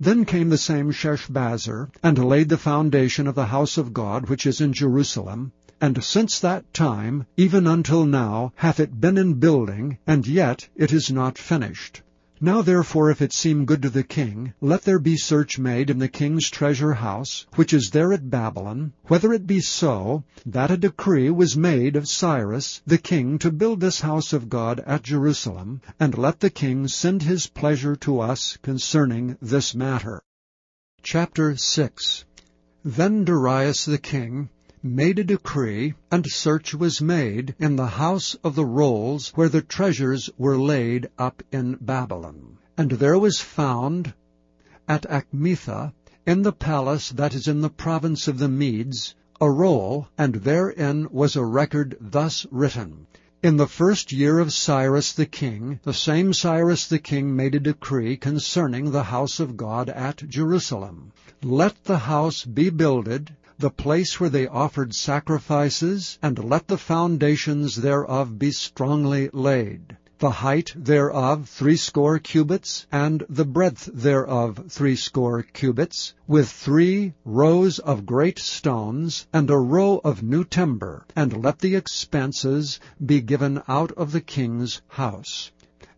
Then 0.01 0.25
came 0.25 0.49
the 0.49 0.59
same 0.59 0.91
Sheshbazzar, 0.91 1.89
and 2.03 2.25
laid 2.25 2.49
the 2.49 2.59
foundation 2.59 3.29
of 3.29 3.37
the 3.37 3.47
house 3.47 3.79
of 3.79 3.93
God 3.93 4.29
which 4.29 4.45
is 4.45 4.61
in 4.61 4.73
Jerusalem, 4.73 5.53
and 5.81 6.03
since 6.03 6.41
that 6.41 6.75
time, 6.75 7.27
even 7.37 7.69
until 7.69 8.07
now, 8.07 8.53
hath 8.57 8.81
it 8.81 9.01
been 9.01 9.17
in 9.17 9.35
building, 9.35 9.99
and 10.05 10.27
yet 10.27 10.69
it 10.75 10.93
is 10.93 11.13
not 11.13 11.39
finished. 11.39 12.03
Now 12.41 12.63
therefore, 12.63 13.11
if 13.11 13.23
it 13.23 13.33
seem 13.33 13.65
good 13.65 13.81
to 13.83 13.91
the 13.91 14.03
king, 14.03 14.55
let 14.61 14.83
there 14.83 14.99
be 14.99 15.17
search 15.17 15.57
made 15.57 15.89
in 15.89 16.01
the 16.01 16.09
king's 16.09 16.51
treasure 16.51 16.95
house, 16.95 17.47
which 17.55 17.73
is 17.73 17.91
there 17.91 18.13
at 18.13 18.29
Babylon, 18.29 18.93
whether 19.05 19.33
it 19.33 19.47
be 19.47 19.61
so, 19.61 20.25
that 20.45 20.71
a 20.71 20.77
decree 20.77 21.31
was 21.31 21.57
made 21.57 21.95
of 21.95 22.09
Cyrus 22.09 22.83
the 22.87 22.99
king 22.99 23.39
to 23.39 23.53
build 23.53 23.79
this 23.79 24.01
house 24.01 24.33
of 24.33 24.49
God 24.49 24.81
at 24.81 25.05
Jerusalem, 25.05 25.81
and 26.01 26.19
let 26.19 26.41
the 26.41 26.51
king 26.51 26.89
send 26.89 27.23
his 27.23 27.47
pleasure 27.47 27.95
to 27.97 28.19
us 28.19 28.59
concerning 28.63 29.39
this 29.41 29.73
matter. 29.73 30.21
Chapter 31.05 31.57
6 31.57 32.25
Then 32.85 33.25
Darius 33.25 33.85
the 33.85 33.97
king 33.99 34.49
made 34.85 35.19
a 35.19 35.25
decree, 35.25 35.95
and 36.13 36.27
search 36.27 36.75
was 36.75 37.01
made 37.01 37.55
in 37.59 37.75
the 37.75 37.87
house 37.87 38.35
of 38.45 38.55
the 38.55 38.67
rolls 38.67 39.31
where 39.31 39.49
the 39.49 39.63
treasures 39.63 40.29
were 40.37 40.59
laid 40.59 41.09
up 41.19 41.43
in 41.51 41.75
Babylon. 41.81 42.59
And 42.77 42.91
there 42.91 43.19
was 43.19 43.41
found 43.41 44.13
at 44.87 45.07
Achmetha, 45.09 45.95
in 46.27 46.43
the 46.43 46.53
palace 46.53 47.09
that 47.13 47.35
is 47.35 47.49
in 47.49 47.63
the 47.63 47.71
province 47.71 48.29
of 48.29 48.39
the 48.39 48.49
Medes, 48.49 49.15
a 49.41 49.51
roll, 49.51 50.09
and 50.19 50.35
therein 50.35 51.09
was 51.11 51.35
a 51.35 51.45
record 51.45 51.97
thus 51.99 52.47
written. 52.51 53.07
In 53.43 53.57
the 53.57 53.67
first 53.67 54.13
year 54.13 54.39
of 54.39 54.53
Cyrus 54.53 55.13
the 55.13 55.27
king, 55.27 55.81
the 55.83 55.93
same 55.93 56.33
Cyrus 56.33 56.87
the 56.87 56.99
king 56.99 57.35
made 57.35 57.55
a 57.55 57.61
decree 57.61 58.17
concerning 58.17 58.91
the 58.91 59.05
house 59.05 59.41
of 59.41 59.57
God 59.57 59.89
at 59.89 60.29
Jerusalem. 60.29 61.13
Let 61.43 61.85
the 61.85 61.99
house 61.99 62.45
be 62.45 62.71
builded, 62.71 63.35
the 63.59 63.71
place 63.71 64.19
where 64.19 64.31
they 64.31 64.47
offered 64.47 64.95
sacrifices, 64.95 66.19
and 66.23 66.43
let 66.45 66.67
the 66.67 66.77
foundations 66.79 67.77
thereof 67.77 68.39
be 68.39 68.51
strongly 68.51 69.31
laid. 69.33 69.97
The 70.19 70.31
height 70.31 70.73
thereof 70.77 71.49
threescore 71.49 72.19
cubits, 72.19 72.87
and 72.91 73.25
the 73.29 73.45
breadth 73.45 73.91
thereof 73.93 74.65
threescore 74.69 75.43
cubits, 75.43 76.15
with 76.27 76.49
three 76.49 77.15
rows 77.25 77.79
of 77.81 78.07
great 78.07 78.39
stones, 78.39 79.27
and 79.33 79.51
a 79.51 79.59
row 79.59 80.01
of 80.05 80.23
new 80.23 80.45
timber, 80.45 81.05
and 81.15 81.43
let 81.43 81.59
the 81.59 81.75
expenses 81.75 82.81
be 83.05 83.21
given 83.21 83.61
out 83.69 83.93
of 83.93 84.13
the 84.13 84.21
king's 84.21 84.83
house. 84.89 85.51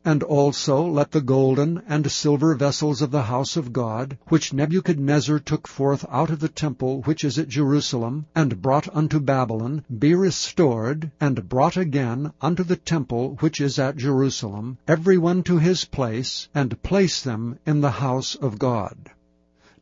And 0.06 0.22
also 0.22 0.86
let 0.86 1.10
the 1.10 1.20
golden 1.20 1.82
and 1.88 2.08
silver 2.12 2.54
vessels 2.54 3.02
of 3.02 3.10
the 3.10 3.25
house 3.25 3.56
of 3.56 3.72
God, 3.72 4.16
which 4.28 4.52
Nebuchadnezzar 4.52 5.40
took 5.40 5.66
forth 5.66 6.06
out 6.08 6.30
of 6.30 6.38
the 6.38 6.48
temple 6.48 7.02
which 7.02 7.25
is 7.25 7.40
at 7.40 7.48
Jerusalem, 7.48 8.26
and 8.32 8.62
brought 8.62 8.88
unto 8.94 9.18
Babylon, 9.18 9.84
be 9.98 10.14
restored, 10.14 11.10
and 11.20 11.48
brought 11.48 11.76
again 11.76 12.32
unto 12.40 12.62
the 12.62 12.76
temple 12.76 13.36
which 13.40 13.60
is 13.60 13.80
at 13.80 13.96
Jerusalem, 13.96 14.78
every 14.86 15.18
one 15.18 15.42
to 15.42 15.58
his 15.58 15.84
place, 15.84 16.48
and 16.54 16.80
place 16.84 17.20
them 17.20 17.58
in 17.66 17.80
the 17.80 17.90
house 17.90 18.36
of 18.36 18.60
God. 18.60 19.10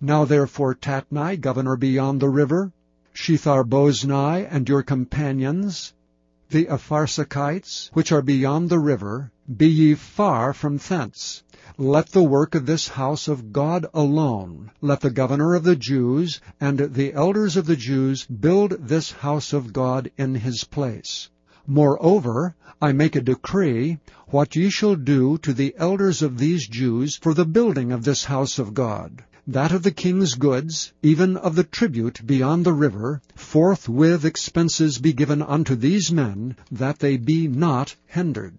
Now 0.00 0.24
therefore 0.24 0.74
Tatnai, 0.74 1.38
governor 1.38 1.76
beyond 1.76 2.20
the 2.20 2.30
river, 2.30 2.72
Shethar-boznai, 3.12 4.48
and 4.50 4.66
your 4.70 4.82
companions, 4.82 5.92
the 6.48 6.64
Apharsachites, 6.64 7.90
which 7.92 8.10
are 8.10 8.22
beyond 8.22 8.70
the 8.70 8.78
river, 8.78 9.30
be 9.56 9.68
ye 9.68 9.94
far 9.94 10.54
from 10.54 10.78
thence. 10.78 11.42
Let 11.76 12.12
the 12.12 12.22
work 12.22 12.54
of 12.54 12.64
this 12.64 12.88
house 12.88 13.28
of 13.28 13.52
God 13.52 13.84
alone, 13.92 14.70
let 14.80 15.02
the 15.02 15.10
governor 15.10 15.54
of 15.54 15.64
the 15.64 15.76
Jews 15.76 16.40
and 16.58 16.78
the 16.78 17.12
elders 17.12 17.58
of 17.58 17.66
the 17.66 17.76
Jews 17.76 18.24
build 18.24 18.88
this 18.88 19.12
house 19.12 19.52
of 19.52 19.74
God 19.74 20.10
in 20.16 20.34
his 20.34 20.64
place. 20.64 21.28
Moreover, 21.66 22.54
I 22.80 22.92
make 22.92 23.16
a 23.16 23.20
decree, 23.20 23.98
what 24.28 24.56
ye 24.56 24.70
shall 24.70 24.96
do 24.96 25.36
to 25.38 25.52
the 25.52 25.74
elders 25.76 26.22
of 26.22 26.38
these 26.38 26.66
Jews 26.66 27.16
for 27.16 27.34
the 27.34 27.44
building 27.44 27.92
of 27.92 28.04
this 28.04 28.24
house 28.24 28.58
of 28.58 28.72
God 28.72 29.24
that 29.46 29.72
of 29.72 29.82
the 29.82 29.90
king's 29.90 30.36
goods, 30.36 30.94
even 31.02 31.36
of 31.36 31.54
the 31.54 31.64
tribute 31.64 32.26
beyond 32.26 32.64
the 32.64 32.72
river, 32.72 33.20
forthwith 33.34 34.24
expenses 34.24 34.98
be 34.98 35.12
given 35.12 35.42
unto 35.42 35.74
these 35.74 36.10
men, 36.10 36.56
that 36.72 36.98
they 36.98 37.18
be 37.18 37.46
not 37.46 37.94
hindered. 38.06 38.56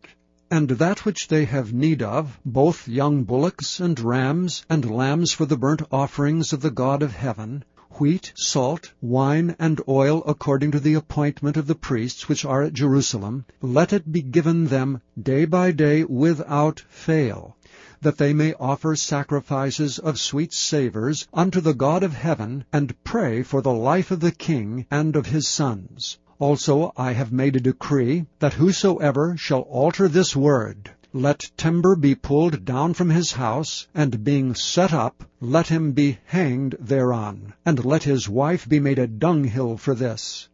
And 0.58 0.70
that 0.70 1.04
which 1.04 1.28
they 1.28 1.44
have 1.44 1.74
need 1.74 2.02
of, 2.02 2.40
both 2.46 2.88
young 2.88 3.26
bullocks 3.26 3.82
and 3.82 4.00
rams, 4.00 4.66
and 4.70 4.90
lambs 4.90 5.34
for 5.34 5.46
the 5.46 5.58
burnt 5.58 5.82
offerings 5.92 6.54
of 6.54 6.62
the 6.62 6.72
God 6.72 7.04
of 7.04 7.14
heaven, 7.14 7.66
wheat, 8.00 8.32
salt, 8.38 8.94
wine, 9.02 9.58
and 9.60 9.82
oil, 9.86 10.24
according 10.26 10.72
to 10.72 10.80
the 10.80 10.94
appointment 10.94 11.58
of 11.58 11.68
the 11.68 11.76
priests 11.76 12.30
which 12.30 12.46
are 12.46 12.64
at 12.64 12.72
Jerusalem, 12.72 13.44
let 13.62 13.92
it 13.92 14.10
be 14.14 14.22
given 14.22 14.68
them 14.68 15.02
day 15.22 15.44
by 15.44 15.74
day 15.74 16.06
without 16.06 16.86
fail, 16.88 17.58
that 18.02 18.18
they 18.18 18.32
may 18.32 18.54
offer 18.54 18.96
sacrifices 18.96 20.00
of 20.00 20.18
sweet 20.18 20.54
savours 20.54 21.28
unto 21.34 21.60
the 21.60 21.74
God 21.74 22.02
of 22.02 22.14
heaven, 22.14 22.64
and 22.72 23.04
pray 23.04 23.44
for 23.44 23.62
the 23.62 23.74
life 23.74 24.10
of 24.10 24.22
the 24.22 24.32
king 24.32 24.86
and 24.90 25.18
of 25.18 25.26
his 25.26 25.50
sons. 25.50 26.18
Also 26.38 26.92
I 26.98 27.14
have 27.14 27.32
made 27.32 27.56
a 27.56 27.62
decree, 27.62 28.26
that 28.40 28.56
whosoever 28.56 29.38
shall 29.38 29.62
alter 29.62 30.10
this 30.10 30.36
word, 30.36 30.92
let 31.14 31.50
timber 31.56 31.96
be 31.96 32.14
pulled 32.14 32.66
down 32.66 32.94
from 32.94 33.10
his 33.10 33.32
house, 33.32 33.88
and 33.96 34.22
being 34.22 34.54
set 34.54 34.92
up, 34.92 35.24
let 35.40 35.68
him 35.68 35.94
be 35.94 36.18
hanged 36.26 36.76
thereon, 36.78 37.54
and 37.66 37.86
let 37.86 38.04
his 38.04 38.28
wife 38.28 38.68
be 38.68 38.82
made 38.82 39.00
a 39.00 39.08
dunghill 39.08 39.78
for 39.78 39.96
this. 39.96 40.50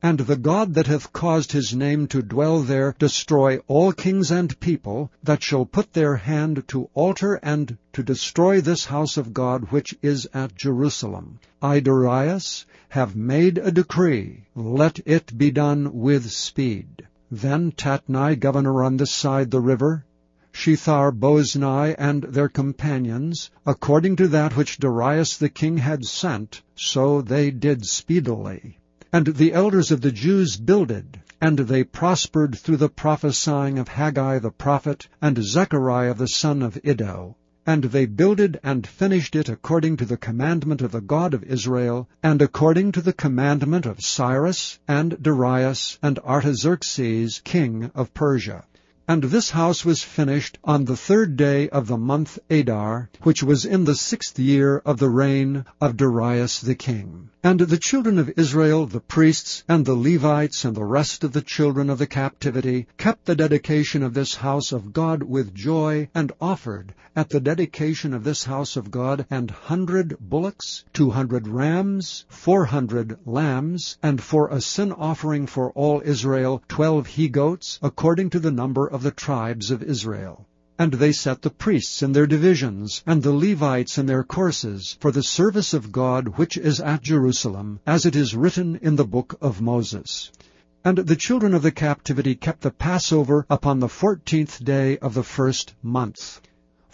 And 0.00 0.20
the 0.20 0.36
God 0.36 0.74
that 0.74 0.86
hath 0.86 1.12
caused 1.12 1.50
his 1.50 1.74
name 1.74 2.06
to 2.06 2.22
dwell 2.22 2.60
there 2.60 2.94
destroy 3.00 3.58
all 3.66 3.92
kings 3.92 4.30
and 4.30 4.60
people 4.60 5.10
that 5.24 5.42
shall 5.42 5.64
put 5.64 5.92
their 5.92 6.14
hand 6.14 6.62
to 6.68 6.88
alter 6.94 7.34
and 7.42 7.76
to 7.94 8.04
destroy 8.04 8.60
this 8.60 8.84
house 8.84 9.16
of 9.16 9.34
God 9.34 9.72
which 9.72 9.98
is 10.00 10.28
at 10.32 10.54
Jerusalem. 10.54 11.40
I, 11.60 11.80
Darius, 11.80 12.64
have 12.90 13.16
made 13.16 13.58
a 13.58 13.72
decree, 13.72 14.44
let 14.54 15.00
it 15.04 15.36
be 15.36 15.50
done 15.50 15.92
with 15.92 16.30
speed. 16.30 17.08
Then 17.28 17.72
Tatnai, 17.72 18.38
governor 18.38 18.84
on 18.84 18.98
this 18.98 19.10
side 19.10 19.50
the 19.50 19.60
river, 19.60 20.04
Shethar-boznai 20.52 21.96
and 21.98 22.22
their 22.22 22.48
companions, 22.48 23.50
according 23.66 24.14
to 24.16 24.28
that 24.28 24.56
which 24.56 24.78
Darius 24.78 25.36
the 25.36 25.48
king 25.48 25.78
had 25.78 26.04
sent, 26.04 26.62
so 26.76 27.20
they 27.20 27.50
did 27.50 27.84
speedily. 27.84 28.78
And 29.10 29.28
the 29.28 29.54
elders 29.54 29.90
of 29.90 30.02
the 30.02 30.12
Jews 30.12 30.58
builded, 30.58 31.20
and 31.40 31.58
they 31.60 31.82
prospered 31.82 32.58
through 32.58 32.76
the 32.76 32.90
prophesying 32.90 33.78
of 33.78 33.88
Haggai 33.88 34.38
the 34.38 34.50
prophet 34.50 35.08
and 35.22 35.42
Zechariah 35.42 36.12
the 36.12 36.28
son 36.28 36.60
of 36.60 36.78
Iddo. 36.84 37.34
And 37.64 37.84
they 37.84 38.04
builded 38.04 38.60
and 38.62 38.86
finished 38.86 39.34
it 39.34 39.48
according 39.48 39.96
to 39.96 40.04
the 40.04 40.18
commandment 40.18 40.82
of 40.82 40.92
the 40.92 41.00
God 41.00 41.32
of 41.32 41.42
Israel, 41.44 42.06
and 42.22 42.42
according 42.42 42.92
to 42.92 43.00
the 43.00 43.14
commandment 43.14 43.86
of 43.86 44.04
Cyrus 44.04 44.78
and 44.86 45.22
Darius 45.22 45.98
and 46.02 46.18
Artaxerxes 46.18 47.40
king 47.44 47.90
of 47.94 48.12
Persia. 48.12 48.64
And 49.10 49.22
this 49.22 49.48
house 49.48 49.86
was 49.86 50.02
finished 50.02 50.58
on 50.62 50.84
the 50.84 50.94
third 50.94 51.38
day 51.38 51.70
of 51.70 51.86
the 51.86 51.96
month 51.96 52.38
Adar, 52.50 53.08
which 53.22 53.42
was 53.42 53.64
in 53.64 53.84
the 53.84 53.94
sixth 53.94 54.38
year 54.38 54.82
of 54.84 54.98
the 54.98 55.08
reign 55.08 55.64
of 55.80 55.96
Darius 55.96 56.60
the 56.60 56.74
king. 56.74 57.30
And 57.42 57.58
the 57.60 57.78
children 57.78 58.18
of 58.18 58.32
Israel, 58.36 58.84
the 58.84 59.00
priests, 59.00 59.64
and 59.66 59.86
the 59.86 59.94
Levites, 59.94 60.66
and 60.66 60.76
the 60.76 60.84
rest 60.84 61.24
of 61.24 61.32
the 61.32 61.40
children 61.40 61.88
of 61.88 61.96
the 61.96 62.06
captivity, 62.06 62.86
kept 62.98 63.24
the 63.24 63.34
dedication 63.34 64.02
of 64.02 64.12
this 64.12 64.34
house 64.34 64.72
of 64.72 64.92
God 64.92 65.22
with 65.22 65.54
joy, 65.54 66.10
and 66.14 66.30
offered 66.38 66.92
at 67.16 67.30
the 67.30 67.40
dedication 67.40 68.12
of 68.12 68.24
this 68.24 68.44
house 68.44 68.76
of 68.76 68.90
God 68.90 69.24
an 69.30 69.48
hundred 69.48 70.18
bullocks, 70.20 70.84
two 70.92 71.10
hundred 71.10 71.48
rams, 71.48 72.26
four 72.28 72.66
hundred 72.66 73.16
lambs, 73.24 73.96
and 74.02 74.20
for 74.20 74.48
a 74.48 74.60
sin 74.60 74.92
offering 74.92 75.46
for 75.46 75.70
all 75.70 76.02
Israel 76.04 76.62
twelve 76.68 77.06
he-goats, 77.06 77.78
according 77.82 78.30
to 78.30 78.40
the 78.40 78.50
number 78.50 78.86
of 78.86 78.97
the 79.02 79.10
tribes 79.10 79.70
of 79.70 79.82
Israel. 79.82 80.46
And 80.78 80.94
they 80.94 81.12
set 81.12 81.42
the 81.42 81.50
priests 81.50 82.02
in 82.02 82.12
their 82.12 82.26
divisions, 82.26 83.02
and 83.06 83.22
the 83.22 83.32
Levites 83.32 83.98
in 83.98 84.06
their 84.06 84.22
courses, 84.22 84.96
for 85.00 85.10
the 85.10 85.22
service 85.22 85.74
of 85.74 85.90
God 85.90 86.38
which 86.38 86.56
is 86.56 86.80
at 86.80 87.02
Jerusalem, 87.02 87.80
as 87.86 88.06
it 88.06 88.14
is 88.14 88.36
written 88.36 88.76
in 88.76 88.96
the 88.96 89.04
book 89.04 89.36
of 89.40 89.60
Moses. 89.60 90.30
And 90.84 90.98
the 90.98 91.16
children 91.16 91.54
of 91.54 91.62
the 91.62 91.72
captivity 91.72 92.36
kept 92.36 92.60
the 92.60 92.70
Passover 92.70 93.44
upon 93.50 93.80
the 93.80 93.88
fourteenth 93.88 94.64
day 94.64 94.96
of 94.98 95.14
the 95.14 95.24
first 95.24 95.74
month. 95.82 96.40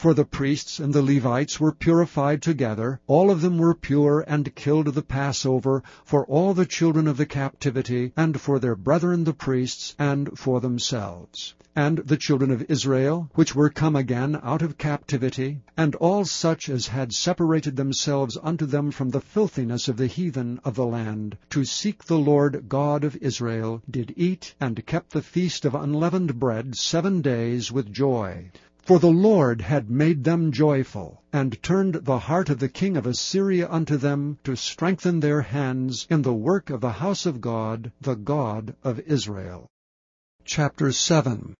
For 0.04 0.12
the 0.12 0.26
priests 0.26 0.80
and 0.80 0.92
the 0.92 1.00
Levites 1.00 1.58
were 1.58 1.72
purified 1.72 2.42
together, 2.42 3.00
all 3.06 3.30
of 3.30 3.40
them 3.40 3.56
were 3.56 3.74
pure, 3.74 4.22
and 4.28 4.54
killed 4.54 4.88
the 4.88 5.00
Passover 5.00 5.82
for 6.04 6.26
all 6.26 6.52
the 6.52 6.66
children 6.66 7.08
of 7.08 7.16
the 7.16 7.24
captivity, 7.24 8.12
and 8.14 8.38
for 8.38 8.58
their 8.58 8.76
brethren 8.76 9.24
the 9.24 9.32
priests, 9.32 9.94
and 9.98 10.38
for 10.38 10.60
themselves 10.60 11.54
and 11.74 11.98
the 12.04 12.18
children 12.18 12.50
of 12.50 12.66
Israel, 12.68 13.30
which 13.34 13.54
were 13.54 13.70
come 13.70 13.96
again 13.96 14.38
out 14.42 14.60
of 14.60 14.76
captivity, 14.76 15.60
and 15.74 15.94
all 15.94 16.26
such 16.26 16.68
as 16.68 16.88
had 16.88 17.14
separated 17.14 17.74
themselves 17.74 18.36
unto 18.42 18.66
them 18.66 18.90
from 18.90 19.08
the 19.08 19.22
filthiness 19.22 19.88
of 19.88 19.96
the 19.96 20.06
heathen 20.06 20.60
of 20.64 20.74
the 20.74 20.84
land, 20.84 21.34
to 21.48 21.64
seek 21.64 22.04
the 22.04 22.18
Lord 22.18 22.68
God 22.68 23.04
of 23.04 23.16
Israel, 23.22 23.82
did 23.90 24.12
eat 24.18 24.54
and 24.60 24.84
kept 24.84 25.12
the 25.14 25.22
feast 25.22 25.64
of 25.64 25.74
unleavened 25.74 26.38
bread 26.38 26.76
seven 26.76 27.22
days 27.22 27.72
with 27.72 27.90
joy. 27.90 28.50
For 28.86 28.98
the 28.98 29.08
Lord 29.08 29.62
had 29.62 29.88
made 29.88 30.24
them 30.24 30.52
joyful, 30.52 31.22
and 31.32 31.62
turned 31.62 31.94
the 31.94 32.18
heart 32.18 32.50
of 32.50 32.58
the 32.58 32.68
king 32.68 32.98
of 32.98 33.06
Assyria 33.06 33.66
unto 33.70 33.96
them, 33.96 34.36
to 34.44 34.56
strengthen 34.56 35.20
their 35.20 35.40
hands 35.40 36.06
in 36.10 36.20
the 36.20 36.34
work 36.34 36.68
of 36.68 36.82
the 36.82 36.92
house 36.92 37.24
of 37.24 37.40
God, 37.40 37.92
the 38.02 38.14
God 38.14 38.76
of 38.84 39.00
Israel. 39.00 39.68
Chapter 40.44 40.92
7 40.92 41.54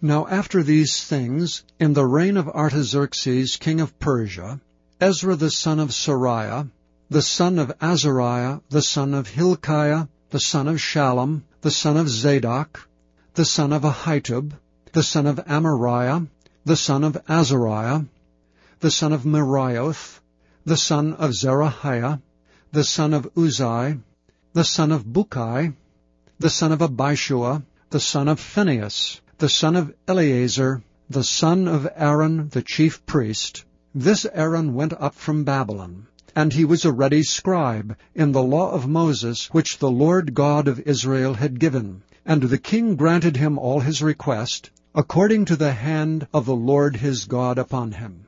now 0.00 0.26
after 0.28 0.62
these 0.62 1.04
things, 1.04 1.62
in 1.78 1.92
the 1.92 2.06
reign 2.06 2.38
of 2.38 2.48
Artaxerxes 2.48 3.56
king 3.56 3.80
of 3.80 3.98
Persia, 3.98 4.60
Ezra 4.98 5.36
the 5.36 5.50
son 5.50 5.78
of 5.78 5.90
Seraiah, 5.90 6.70
the 7.10 7.22
son 7.22 7.58
of 7.58 7.72
Azariah, 7.82 8.60
the 8.70 8.82
son 8.82 9.12
of 9.12 9.28
Hilkiah, 9.28 10.08
the 10.30 10.40
son 10.40 10.68
of 10.68 10.76
Shallum, 10.76 11.42
the 11.60 11.70
son 11.70 11.98
of 11.98 12.08
Zadok, 12.08 12.88
the 13.34 13.44
son 13.44 13.72
of 13.72 13.82
Ahitub, 13.82 14.52
the 14.92 15.02
son 15.02 15.26
of 15.26 15.36
Amariah, 15.46 16.28
the 16.66 16.74
son 16.74 17.04
of 17.04 17.16
Azariah, 17.28 18.00
the 18.80 18.90
son 18.90 19.12
of 19.12 19.22
Meraioth, 19.22 20.18
the 20.64 20.76
son 20.76 21.12
of 21.12 21.30
Zerahiah, 21.30 22.20
the 22.72 22.82
son 22.82 23.14
of 23.14 23.28
Uzzi, 23.36 24.00
the 24.52 24.64
son 24.64 24.90
of 24.90 25.04
Bukki, 25.04 25.74
the 26.40 26.50
son 26.50 26.72
of 26.72 26.80
Abishua, 26.80 27.62
the 27.90 28.00
son 28.00 28.26
of 28.26 28.40
Phinehas, 28.40 29.20
the 29.38 29.48
son 29.48 29.76
of 29.76 29.94
Eleazar, 30.08 30.82
the 31.08 31.22
son 31.22 31.68
of 31.68 31.86
Aaron 31.94 32.48
the 32.48 32.62
chief 32.62 33.06
priest. 33.06 33.64
This 33.94 34.26
Aaron 34.34 34.74
went 34.74 34.92
up 34.94 35.14
from 35.14 35.44
Babylon, 35.44 36.08
and 36.34 36.52
he 36.52 36.64
was 36.64 36.84
a 36.84 36.90
ready 36.90 37.22
scribe 37.22 37.96
in 38.12 38.32
the 38.32 38.42
law 38.42 38.72
of 38.72 38.88
Moses 38.88 39.46
which 39.52 39.78
the 39.78 39.90
Lord 39.90 40.34
God 40.34 40.66
of 40.66 40.80
Israel 40.80 41.34
had 41.34 41.60
given. 41.60 42.02
And 42.24 42.42
the 42.42 42.58
king 42.58 42.96
granted 42.96 43.36
him 43.36 43.56
all 43.56 43.78
his 43.78 44.02
request, 44.02 44.72
according 44.98 45.44
to 45.44 45.56
the 45.56 45.74
hand 45.74 46.26
of 46.32 46.46
the 46.46 46.56
Lord 46.56 46.96
his 46.96 47.26
God 47.26 47.58
upon 47.58 47.92
him. 47.92 48.24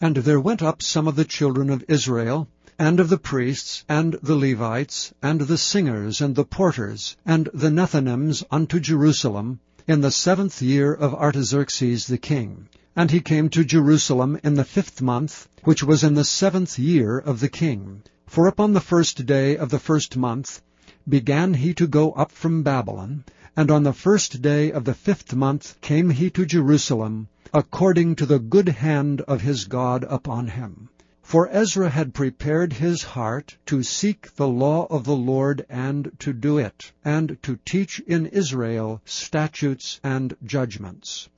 And 0.00 0.18
there 0.18 0.38
went 0.38 0.62
up 0.62 0.80
some 0.80 1.08
of 1.08 1.16
the 1.16 1.24
children 1.24 1.68
of 1.68 1.84
Israel, 1.88 2.46
and 2.78 3.00
of 3.00 3.08
the 3.08 3.18
priests, 3.18 3.84
and 3.88 4.16
the 4.22 4.36
Levites, 4.36 5.12
and 5.20 5.40
the 5.40 5.58
singers, 5.58 6.20
and 6.20 6.36
the 6.36 6.44
porters, 6.44 7.16
and 7.26 7.48
the 7.52 7.70
Nethinims 7.70 8.44
unto 8.52 8.78
Jerusalem, 8.78 9.58
in 9.88 10.00
the 10.00 10.12
seventh 10.12 10.62
year 10.62 10.94
of 10.94 11.12
Artaxerxes 11.12 12.06
the 12.06 12.16
king. 12.16 12.68
And 12.94 13.10
he 13.10 13.20
came 13.20 13.48
to 13.50 13.64
Jerusalem 13.64 14.38
in 14.44 14.54
the 14.54 14.64
fifth 14.64 15.02
month, 15.02 15.48
which 15.64 15.82
was 15.82 16.04
in 16.04 16.14
the 16.14 16.24
seventh 16.24 16.78
year 16.78 17.18
of 17.18 17.40
the 17.40 17.48
king. 17.48 18.02
For 18.28 18.46
upon 18.46 18.74
the 18.74 18.80
first 18.80 19.26
day 19.26 19.56
of 19.56 19.70
the 19.70 19.80
first 19.80 20.16
month 20.16 20.62
began 21.08 21.54
he 21.54 21.72
to 21.72 21.86
go 21.86 22.12
up 22.12 22.30
from 22.30 22.62
Babylon, 22.62 23.24
and 23.56 23.70
on 23.70 23.82
the 23.84 23.92
first 23.92 24.42
day 24.42 24.70
of 24.70 24.84
the 24.84 24.92
fifth 24.92 25.34
month 25.34 25.80
came 25.80 26.10
he 26.10 26.28
to 26.30 26.44
Jerusalem, 26.44 27.28
according 27.54 28.16
to 28.16 28.26
the 28.26 28.38
good 28.38 28.68
hand 28.68 29.22
of 29.22 29.40
his 29.40 29.64
God 29.64 30.04
upon 30.10 30.48
him. 30.48 30.90
For 31.22 31.48
Ezra 31.50 31.88
had 31.88 32.12
prepared 32.12 32.72
his 32.72 33.02
heart 33.02 33.56
to 33.66 33.82
seek 33.82 34.34
the 34.34 34.48
law 34.48 34.86
of 34.90 35.04
the 35.04 35.16
Lord 35.16 35.64
and 35.68 36.10
to 36.18 36.32
do 36.32 36.58
it, 36.58 36.92
and 37.04 37.38
to 37.44 37.58
teach 37.64 38.00
in 38.00 38.26
Israel 38.26 39.00
statutes 39.04 40.00
and 40.02 40.36
judgments. 40.44 41.28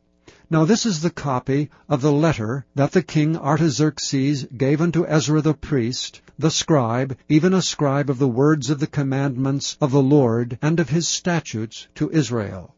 Now 0.52 0.66
this 0.66 0.84
is 0.84 1.00
the 1.00 1.08
copy 1.08 1.70
of 1.88 2.02
the 2.02 2.12
letter 2.12 2.66
that 2.74 2.92
the 2.92 3.02
king 3.02 3.38
Artaxerxes 3.38 4.44
gave 4.54 4.82
unto 4.82 5.06
Ezra 5.06 5.40
the 5.40 5.54
priest, 5.54 6.20
the 6.38 6.50
scribe, 6.50 7.16
even 7.26 7.54
a 7.54 7.62
scribe 7.62 8.10
of 8.10 8.18
the 8.18 8.28
words 8.28 8.68
of 8.68 8.78
the 8.78 8.86
commandments 8.86 9.78
of 9.80 9.92
the 9.92 10.02
Lord 10.02 10.58
and 10.60 10.78
of 10.78 10.90
his 10.90 11.08
statutes 11.08 11.88
to 11.94 12.10
Israel. 12.10 12.74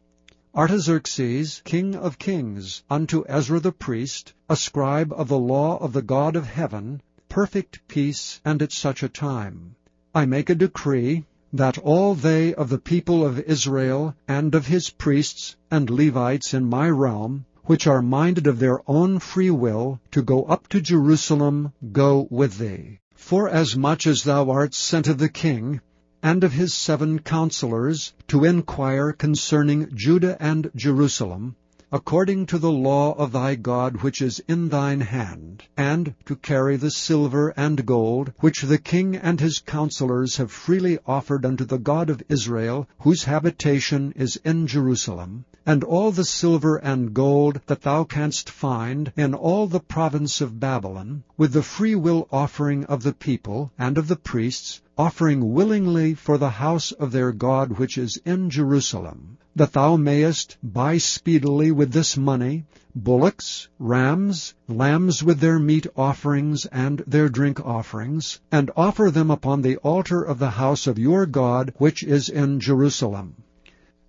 Artaxerxes, 0.55 1.61
king 1.65 1.95
of 1.97 2.17
kings, 2.17 2.81
unto 2.89 3.25
Ezra 3.27 3.59
the 3.59 3.73
priest, 3.73 4.33
a 4.49 4.55
scribe 4.55 5.11
of 5.11 5.27
the 5.27 5.37
law 5.37 5.77
of 5.79 5.91
the 5.91 6.01
God 6.01 6.37
of 6.37 6.47
heaven, 6.47 7.01
perfect 7.27 7.85
peace, 7.89 8.39
and 8.45 8.61
at 8.61 8.71
such 8.71 9.03
a 9.03 9.09
time. 9.09 9.75
I 10.13 10.25
make 10.25 10.49
a 10.49 10.55
decree 10.55 11.25
that 11.51 11.77
all 11.79 12.15
they 12.15 12.53
of 12.53 12.69
the 12.69 12.79
people 12.79 13.25
of 13.25 13.37
Israel 13.41 14.15
and 14.29 14.55
of 14.55 14.67
his 14.67 14.89
priests 14.91 15.57
and 15.69 15.89
Levites 15.89 16.53
in 16.53 16.69
my 16.69 16.89
realm, 16.89 17.45
which 17.65 17.87
are 17.87 18.01
minded 18.01 18.47
of 18.47 18.59
their 18.59 18.79
own 18.87 19.19
free 19.19 19.49
will 19.49 19.99
to 20.11 20.21
go 20.21 20.43
up 20.43 20.67
to 20.67 20.79
Jerusalem, 20.79 21.73
go 21.91 22.27
with 22.29 22.57
thee. 22.57 22.99
Forasmuch 23.15 24.05
as 24.05 24.23
thou 24.23 24.51
art 24.51 24.73
sent 24.73 25.07
of 25.07 25.17
the 25.17 25.29
king, 25.29 25.81
and 26.21 26.43
of 26.43 26.53
his 26.53 26.73
seven 26.73 27.19
counselors, 27.19 28.13
to 28.27 28.43
inquire 28.43 29.11
concerning 29.11 29.89
Judah 29.95 30.37
and 30.39 30.69
Jerusalem, 30.75 31.55
according 31.91 32.45
to 32.47 32.57
the 32.57 32.71
law 32.71 33.13
of 33.13 33.31
thy 33.31 33.55
God 33.55 34.01
which 34.01 34.21
is 34.21 34.41
in 34.47 34.69
thine 34.69 35.01
hand, 35.01 35.63
and 35.77 36.13
to 36.25 36.35
carry 36.35 36.77
the 36.77 36.91
silver 36.91 37.53
and 37.55 37.85
gold 37.85 38.33
which 38.39 38.63
the 38.63 38.77
king 38.77 39.15
and 39.15 39.39
his 39.39 39.59
counselors 39.59 40.37
have 40.37 40.51
freely 40.51 40.97
offered 41.05 41.45
unto 41.45 41.63
the 41.63 41.77
God 41.77 42.09
of 42.09 42.23
Israel, 42.27 42.87
whose 42.99 43.23
habitation 43.23 44.13
is 44.15 44.35
in 44.43 44.67
Jerusalem, 44.67 45.45
and 45.65 45.83
all 45.83 46.11
the 46.11 46.23
silver 46.23 46.75
and 46.77 47.13
gold 47.13 47.59
that 47.65 47.81
thou 47.81 48.03
canst 48.03 48.49
find 48.49 49.11
in 49.17 49.33
all 49.33 49.65
the 49.65 49.79
province 49.79 50.39
of 50.39 50.59
Babylon, 50.59 51.23
with 51.37 51.53
the 51.53 51.63
freewill 51.63 52.27
offering 52.31 52.85
of 52.85 53.01
the 53.01 53.13
people 53.13 53.71
and 53.77 53.97
of 53.97 54.07
the 54.07 54.15
priests, 54.15 54.81
offering 54.97 55.53
willingly 55.53 56.13
for 56.13 56.37
the 56.37 56.51
house 56.51 56.91
of 56.91 57.11
their 57.11 57.31
God 57.31 57.79
which 57.79 57.97
is 57.97 58.17
in 58.25 58.49
Jerusalem, 58.49 59.37
that 59.55 59.73
thou 59.73 59.95
mayest 59.95 60.57
buy 60.61 60.97
speedily 60.99 61.71
with 61.71 61.91
this 61.91 62.15
money 62.15 62.65
bullocks, 62.95 63.67
rams, 63.77 64.53
lambs 64.67 65.21
with 65.21 65.39
their 65.39 65.59
meat 65.59 65.85
offerings 65.97 66.65
and 66.67 67.03
their 67.05 67.27
drink 67.27 67.59
offerings, 67.65 68.39
and 68.51 68.71
offer 68.77 69.11
them 69.11 69.29
upon 69.29 69.61
the 69.61 69.77
altar 69.77 70.21
of 70.21 70.39
the 70.39 70.51
house 70.51 70.87
of 70.87 70.99
your 70.99 71.25
God 71.25 71.73
which 71.77 72.03
is 72.03 72.29
in 72.29 72.59
Jerusalem. 72.59 73.35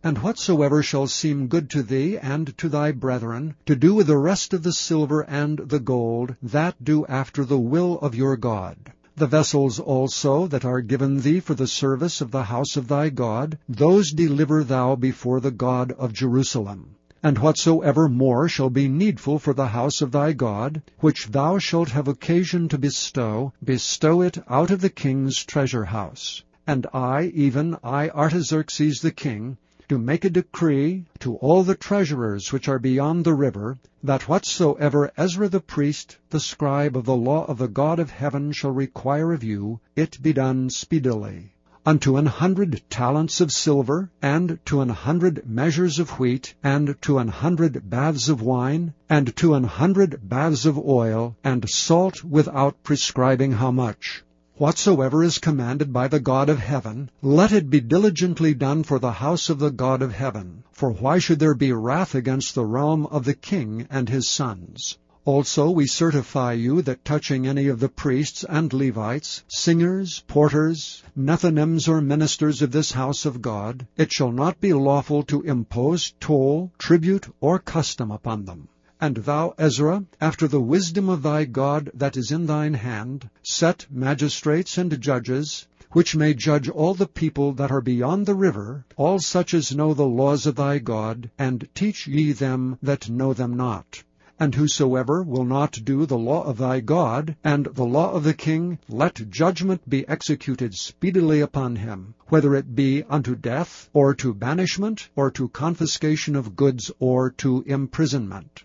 And 0.06 0.18
whatsoever 0.18 0.84
shall 0.84 1.08
seem 1.08 1.48
good 1.48 1.68
to 1.70 1.82
thee 1.82 2.16
and 2.16 2.56
to 2.58 2.68
thy 2.68 2.92
brethren, 2.92 3.56
to 3.66 3.74
do 3.74 3.92
with 3.92 4.06
the 4.06 4.16
rest 4.16 4.54
of 4.54 4.62
the 4.62 4.72
silver 4.72 5.22
and 5.22 5.58
the 5.58 5.80
gold, 5.80 6.36
that 6.40 6.76
do 6.84 7.04
after 7.06 7.44
the 7.44 7.58
will 7.58 7.98
of 7.98 8.14
your 8.14 8.36
God. 8.36 8.92
The 9.16 9.26
vessels 9.26 9.80
also 9.80 10.46
that 10.46 10.64
are 10.64 10.80
given 10.80 11.22
thee 11.22 11.40
for 11.40 11.54
the 11.54 11.66
service 11.66 12.20
of 12.20 12.30
the 12.30 12.44
house 12.44 12.76
of 12.76 12.86
thy 12.86 13.08
God, 13.08 13.58
those 13.68 14.12
deliver 14.12 14.62
thou 14.62 14.94
before 14.94 15.40
the 15.40 15.50
God 15.50 15.90
of 15.98 16.12
Jerusalem. 16.12 16.90
And 17.20 17.40
whatsoever 17.40 18.08
more 18.08 18.48
shall 18.48 18.70
be 18.70 18.86
needful 18.86 19.40
for 19.40 19.54
the 19.54 19.66
house 19.66 20.00
of 20.00 20.12
thy 20.12 20.34
God, 20.34 20.82
which 21.00 21.32
thou 21.32 21.58
shalt 21.58 21.90
have 21.90 22.06
occasion 22.06 22.68
to 22.68 22.78
bestow, 22.78 23.54
bestow 23.64 24.22
it 24.22 24.38
out 24.48 24.70
of 24.70 24.82
the 24.82 24.88
king's 24.88 25.44
treasure 25.44 25.86
house. 25.86 26.44
And 26.64 26.86
I, 26.94 27.32
even 27.34 27.76
I 27.82 28.08
Artaxerxes 28.10 29.00
the 29.00 29.10
king, 29.10 29.56
to 29.88 29.98
make 29.98 30.24
a 30.24 30.30
decree 30.30 31.04
to 31.20 31.36
all 31.36 31.62
the 31.62 31.74
treasurers 31.74 32.52
which 32.52 32.68
are 32.68 32.78
beyond 32.78 33.24
the 33.24 33.34
river, 33.34 33.78
that 34.02 34.28
whatsoever 34.28 35.12
Ezra 35.16 35.48
the 35.48 35.60
priest, 35.60 36.16
the 36.30 36.40
scribe 36.40 36.96
of 36.96 37.04
the 37.04 37.16
law 37.16 37.44
of 37.46 37.58
the 37.58 37.68
God 37.68 37.98
of 37.98 38.10
heaven, 38.10 38.52
shall 38.52 38.72
require 38.72 39.32
of 39.32 39.44
you, 39.44 39.80
it 39.94 40.20
be 40.20 40.32
done 40.32 40.70
speedily. 40.70 41.52
Unto 41.84 42.16
an 42.16 42.26
hundred 42.26 42.82
talents 42.90 43.40
of 43.40 43.52
silver, 43.52 44.10
and 44.20 44.58
to 44.64 44.80
an 44.80 44.88
hundred 44.88 45.48
measures 45.48 46.00
of 46.00 46.18
wheat, 46.18 46.52
and 46.64 47.00
to 47.02 47.18
an 47.18 47.28
hundred 47.28 47.88
baths 47.88 48.28
of 48.28 48.42
wine, 48.42 48.92
and 49.08 49.36
to 49.36 49.54
an 49.54 49.62
hundred 49.62 50.28
baths 50.28 50.66
of 50.66 50.76
oil, 50.76 51.36
and 51.44 51.70
salt 51.70 52.24
without 52.24 52.82
prescribing 52.82 53.52
how 53.52 53.70
much. 53.70 54.24
Whatsoever 54.58 55.22
is 55.22 55.36
commanded 55.36 55.92
by 55.92 56.08
the 56.08 56.18
God 56.18 56.48
of 56.48 56.60
heaven, 56.60 57.10
let 57.20 57.52
it 57.52 57.68
be 57.68 57.82
diligently 57.82 58.54
done 58.54 58.84
for 58.84 58.98
the 58.98 59.12
house 59.12 59.50
of 59.50 59.58
the 59.58 59.70
God 59.70 60.00
of 60.00 60.14
heaven. 60.14 60.64
For 60.72 60.90
why 60.90 61.18
should 61.18 61.40
there 61.40 61.54
be 61.54 61.72
wrath 61.72 62.14
against 62.14 62.54
the 62.54 62.64
realm 62.64 63.04
of 63.08 63.26
the 63.26 63.34
king 63.34 63.86
and 63.90 64.08
his 64.08 64.26
sons? 64.26 64.96
Also 65.26 65.68
we 65.70 65.86
certify 65.86 66.54
you 66.54 66.80
that 66.80 67.04
touching 67.04 67.46
any 67.46 67.68
of 67.68 67.80
the 67.80 67.90
priests 67.90 68.46
and 68.48 68.72
Levites, 68.72 69.44
singers, 69.46 70.24
porters, 70.26 71.02
Nethinims 71.14 71.86
or 71.86 72.00
ministers 72.00 72.62
of 72.62 72.70
this 72.72 72.92
house 72.92 73.26
of 73.26 73.42
God, 73.42 73.86
it 73.98 74.10
shall 74.10 74.32
not 74.32 74.58
be 74.58 74.72
lawful 74.72 75.22
to 75.24 75.42
impose 75.42 76.14
toll, 76.18 76.72
tribute, 76.78 77.26
or 77.42 77.58
custom 77.58 78.10
upon 78.10 78.46
them. 78.46 78.68
And 78.98 79.16
thou, 79.16 79.54
Ezra, 79.58 80.04
after 80.22 80.48
the 80.48 80.60
wisdom 80.60 81.10
of 81.10 81.22
thy 81.22 81.44
God 81.44 81.90
that 81.92 82.16
is 82.16 82.30
in 82.30 82.46
thine 82.46 82.72
hand, 82.72 83.28
set 83.42 83.86
magistrates 83.90 84.78
and 84.78 84.98
judges, 84.98 85.68
which 85.90 86.16
may 86.16 86.32
judge 86.32 86.70
all 86.70 86.94
the 86.94 87.06
people 87.06 87.52
that 87.52 87.70
are 87.70 87.82
beyond 87.82 88.24
the 88.24 88.34
river, 88.34 88.86
all 88.96 89.18
such 89.18 89.52
as 89.52 89.76
know 89.76 89.92
the 89.92 90.06
laws 90.06 90.46
of 90.46 90.54
thy 90.54 90.78
God, 90.78 91.30
and 91.38 91.68
teach 91.74 92.06
ye 92.06 92.32
them 92.32 92.78
that 92.82 93.10
know 93.10 93.34
them 93.34 93.54
not. 93.54 94.02
And 94.40 94.54
whosoever 94.54 95.22
will 95.22 95.44
not 95.44 95.78
do 95.84 96.06
the 96.06 96.18
law 96.18 96.44
of 96.44 96.56
thy 96.56 96.80
God, 96.80 97.36
and 97.44 97.66
the 97.66 97.84
law 97.84 98.12
of 98.12 98.24
the 98.24 98.34
king, 98.34 98.78
let 98.88 99.28
judgment 99.28 99.88
be 99.88 100.08
executed 100.08 100.74
speedily 100.74 101.40
upon 101.40 101.76
him, 101.76 102.14
whether 102.28 102.54
it 102.54 102.74
be 102.74 103.02
unto 103.10 103.34
death, 103.34 103.90
or 103.92 104.14
to 104.14 104.32
banishment, 104.32 105.10
or 105.14 105.30
to 105.32 105.48
confiscation 105.48 106.34
of 106.34 106.56
goods, 106.56 106.90
or 106.98 107.30
to 107.32 107.62
imprisonment. 107.66 108.64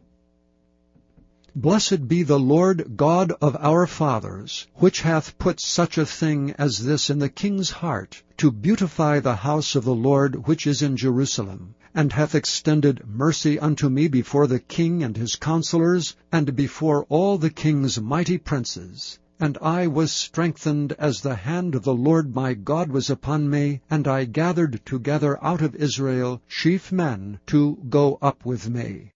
Blessed 1.53 2.07
be 2.07 2.23
the 2.23 2.39
Lord 2.39 2.95
God 2.95 3.33
of 3.41 3.57
our 3.59 3.85
fathers, 3.85 4.67
which 4.75 5.01
hath 5.01 5.37
put 5.37 5.59
such 5.59 5.97
a 5.97 6.05
thing 6.05 6.51
as 6.57 6.85
this 6.85 7.09
in 7.09 7.19
the 7.19 7.27
king's 7.27 7.69
heart, 7.71 8.23
to 8.37 8.51
beautify 8.53 9.19
the 9.19 9.35
house 9.35 9.75
of 9.75 9.83
the 9.83 9.93
Lord 9.93 10.47
which 10.47 10.65
is 10.65 10.81
in 10.81 10.95
Jerusalem, 10.95 11.75
and 11.93 12.13
hath 12.13 12.35
extended 12.35 13.03
mercy 13.05 13.59
unto 13.59 13.89
me 13.89 14.07
before 14.07 14.47
the 14.47 14.61
king 14.61 15.03
and 15.03 15.17
his 15.17 15.35
counselors, 15.35 16.15
and 16.31 16.55
before 16.55 17.05
all 17.09 17.37
the 17.37 17.49
king's 17.49 17.99
mighty 17.99 18.37
princes. 18.37 19.19
And 19.37 19.57
I 19.61 19.87
was 19.87 20.13
strengthened 20.13 20.93
as 20.97 21.19
the 21.19 21.35
hand 21.35 21.75
of 21.75 21.83
the 21.83 21.93
Lord 21.93 22.33
my 22.33 22.53
God 22.53 22.89
was 22.91 23.09
upon 23.09 23.49
me, 23.49 23.81
and 23.89 24.07
I 24.07 24.23
gathered 24.23 24.79
together 24.85 25.37
out 25.43 25.61
of 25.61 25.75
Israel 25.75 26.41
chief 26.47 26.93
men 26.93 27.39
to 27.47 27.77
go 27.89 28.17
up 28.21 28.45
with 28.45 28.69
me. 28.69 29.11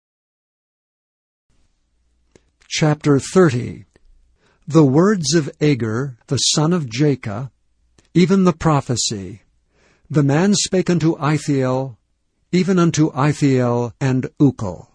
Chapter 2.67 3.19
30 3.19 3.85
The 4.67 4.83
words 4.83 5.35
of 5.35 5.51
Agur, 5.61 6.17
the 6.27 6.37
son 6.37 6.73
of 6.73 6.87
Jakeh, 6.87 7.51
even 8.15 8.43
the 8.43 8.53
prophecy. 8.53 9.43
The 10.09 10.23
man 10.23 10.55
spake 10.55 10.89
unto 10.89 11.15
Ithiel, 11.15 11.97
even 12.51 12.79
unto 12.79 13.11
Ithiel 13.11 13.93
and 14.01 14.29
Ucal. 14.41 14.87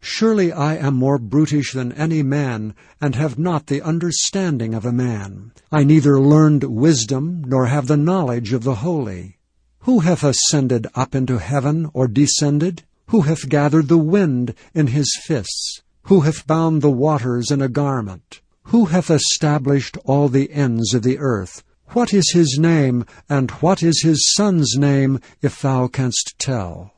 Surely 0.00 0.52
I 0.52 0.76
am 0.76 0.94
more 0.94 1.18
brutish 1.18 1.74
than 1.74 1.92
any 1.92 2.22
man, 2.22 2.74
and 2.98 3.14
have 3.14 3.38
not 3.38 3.66
the 3.66 3.82
understanding 3.82 4.72
of 4.72 4.86
a 4.86 4.90
man. 4.90 5.52
I 5.70 5.84
neither 5.84 6.18
learned 6.18 6.64
wisdom, 6.64 7.44
nor 7.46 7.66
have 7.66 7.88
the 7.88 7.98
knowledge 7.98 8.54
of 8.54 8.64
the 8.64 8.76
holy. 8.76 9.36
Who 9.80 10.00
hath 10.00 10.24
ascended 10.24 10.86
up 10.94 11.14
into 11.14 11.38
heaven, 11.38 11.90
or 11.92 12.08
descended? 12.08 12.84
Who 13.08 13.20
hath 13.22 13.50
gathered 13.50 13.88
the 13.88 13.98
wind 13.98 14.54
in 14.72 14.86
his 14.88 15.14
fists? 15.22 15.81
Who 16.04 16.20
hath 16.20 16.46
bound 16.46 16.82
the 16.82 16.90
waters 16.90 17.50
in 17.50 17.62
a 17.62 17.68
garment? 17.68 18.40
Who 18.64 18.86
hath 18.86 19.10
established 19.10 19.96
all 20.04 20.28
the 20.28 20.52
ends 20.52 20.94
of 20.94 21.02
the 21.02 21.18
earth? 21.18 21.62
What 21.88 22.12
is 22.14 22.32
his 22.32 22.58
name, 22.58 23.04
and 23.28 23.50
what 23.52 23.82
is 23.82 24.02
his 24.02 24.32
son's 24.34 24.76
name, 24.76 25.20
if 25.42 25.60
thou 25.60 25.88
canst 25.88 26.34
tell? 26.38 26.92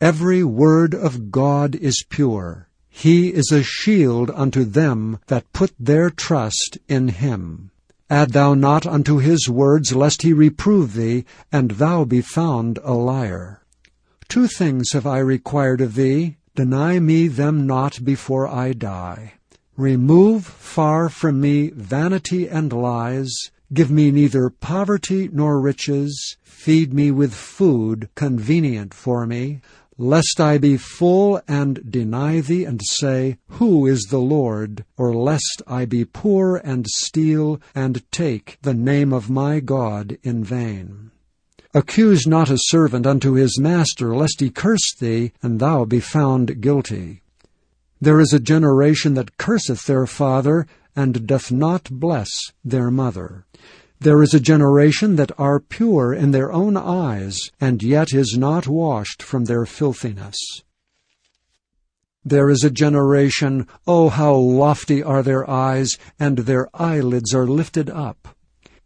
Every 0.00 0.44
word 0.44 0.94
of 0.94 1.30
God 1.30 1.74
is 1.74 2.04
pure. 2.08 2.68
He 2.88 3.28
is 3.30 3.50
a 3.50 3.62
shield 3.62 4.30
unto 4.30 4.64
them 4.64 5.18
that 5.26 5.52
put 5.52 5.72
their 5.80 6.10
trust 6.10 6.78
in 6.88 7.08
him. 7.08 7.70
Add 8.10 8.32
thou 8.32 8.54
not 8.54 8.86
unto 8.86 9.16
his 9.16 9.48
words, 9.48 9.94
lest 9.94 10.22
he 10.22 10.32
reprove 10.32 10.94
thee, 10.94 11.24
and 11.50 11.72
thou 11.72 12.04
be 12.04 12.20
found 12.20 12.78
a 12.84 12.92
liar. 12.92 13.62
Two 14.28 14.46
things 14.46 14.92
have 14.92 15.06
I 15.06 15.18
required 15.18 15.80
of 15.80 15.94
thee, 15.94 16.36
Deny 16.56 17.00
me 17.00 17.26
them 17.26 17.66
not 17.66 18.04
before 18.04 18.46
I 18.46 18.74
die. 18.74 19.34
Remove 19.76 20.44
far 20.44 21.08
from 21.08 21.40
me 21.40 21.70
vanity 21.70 22.48
and 22.48 22.72
lies. 22.72 23.32
Give 23.72 23.90
me 23.90 24.12
neither 24.12 24.50
poverty 24.50 25.28
nor 25.32 25.60
riches. 25.60 26.36
Feed 26.44 26.94
me 26.94 27.10
with 27.10 27.34
food 27.34 28.08
convenient 28.14 28.94
for 28.94 29.26
me, 29.26 29.62
lest 29.98 30.40
I 30.40 30.58
be 30.58 30.76
full 30.76 31.40
and 31.48 31.90
deny 31.90 32.40
thee 32.40 32.64
and 32.64 32.80
say, 32.84 33.38
Who 33.58 33.86
is 33.86 34.02
the 34.02 34.18
Lord? 34.18 34.84
Or 34.96 35.12
lest 35.12 35.60
I 35.66 35.86
be 35.86 36.04
poor 36.04 36.58
and 36.58 36.86
steal 36.86 37.60
and 37.74 38.08
take 38.12 38.58
the 38.62 38.74
name 38.74 39.12
of 39.12 39.28
my 39.28 39.58
God 39.58 40.18
in 40.22 40.44
vain. 40.44 41.10
Accuse 41.76 42.24
not 42.24 42.50
a 42.50 42.56
servant 42.56 43.04
unto 43.04 43.32
his 43.32 43.58
master, 43.58 44.14
lest 44.14 44.38
he 44.38 44.48
curse 44.48 44.94
thee, 44.96 45.32
and 45.42 45.58
thou 45.58 45.84
be 45.84 45.98
found 45.98 46.60
guilty. 46.60 47.22
There 48.00 48.20
is 48.20 48.32
a 48.32 48.38
generation 48.38 49.14
that 49.14 49.38
curseth 49.38 49.84
their 49.86 50.06
father, 50.06 50.66
and 50.94 51.26
doth 51.26 51.50
not 51.50 51.90
bless 51.90 52.30
their 52.64 52.92
mother. 52.92 53.44
There 53.98 54.22
is 54.22 54.34
a 54.34 54.40
generation 54.40 55.16
that 55.16 55.32
are 55.36 55.58
pure 55.58 56.12
in 56.12 56.30
their 56.30 56.52
own 56.52 56.76
eyes, 56.76 57.38
and 57.60 57.82
yet 57.82 58.12
is 58.14 58.36
not 58.38 58.68
washed 58.68 59.20
from 59.20 59.46
their 59.46 59.66
filthiness. 59.66 60.36
There 62.24 62.50
is 62.50 62.62
a 62.62 62.70
generation, 62.70 63.66
oh, 63.86 64.10
how 64.10 64.34
lofty 64.34 65.02
are 65.02 65.22
their 65.22 65.48
eyes, 65.50 65.98
and 66.20 66.38
their 66.38 66.68
eyelids 66.72 67.34
are 67.34 67.46
lifted 67.46 67.90
up. 67.90 68.33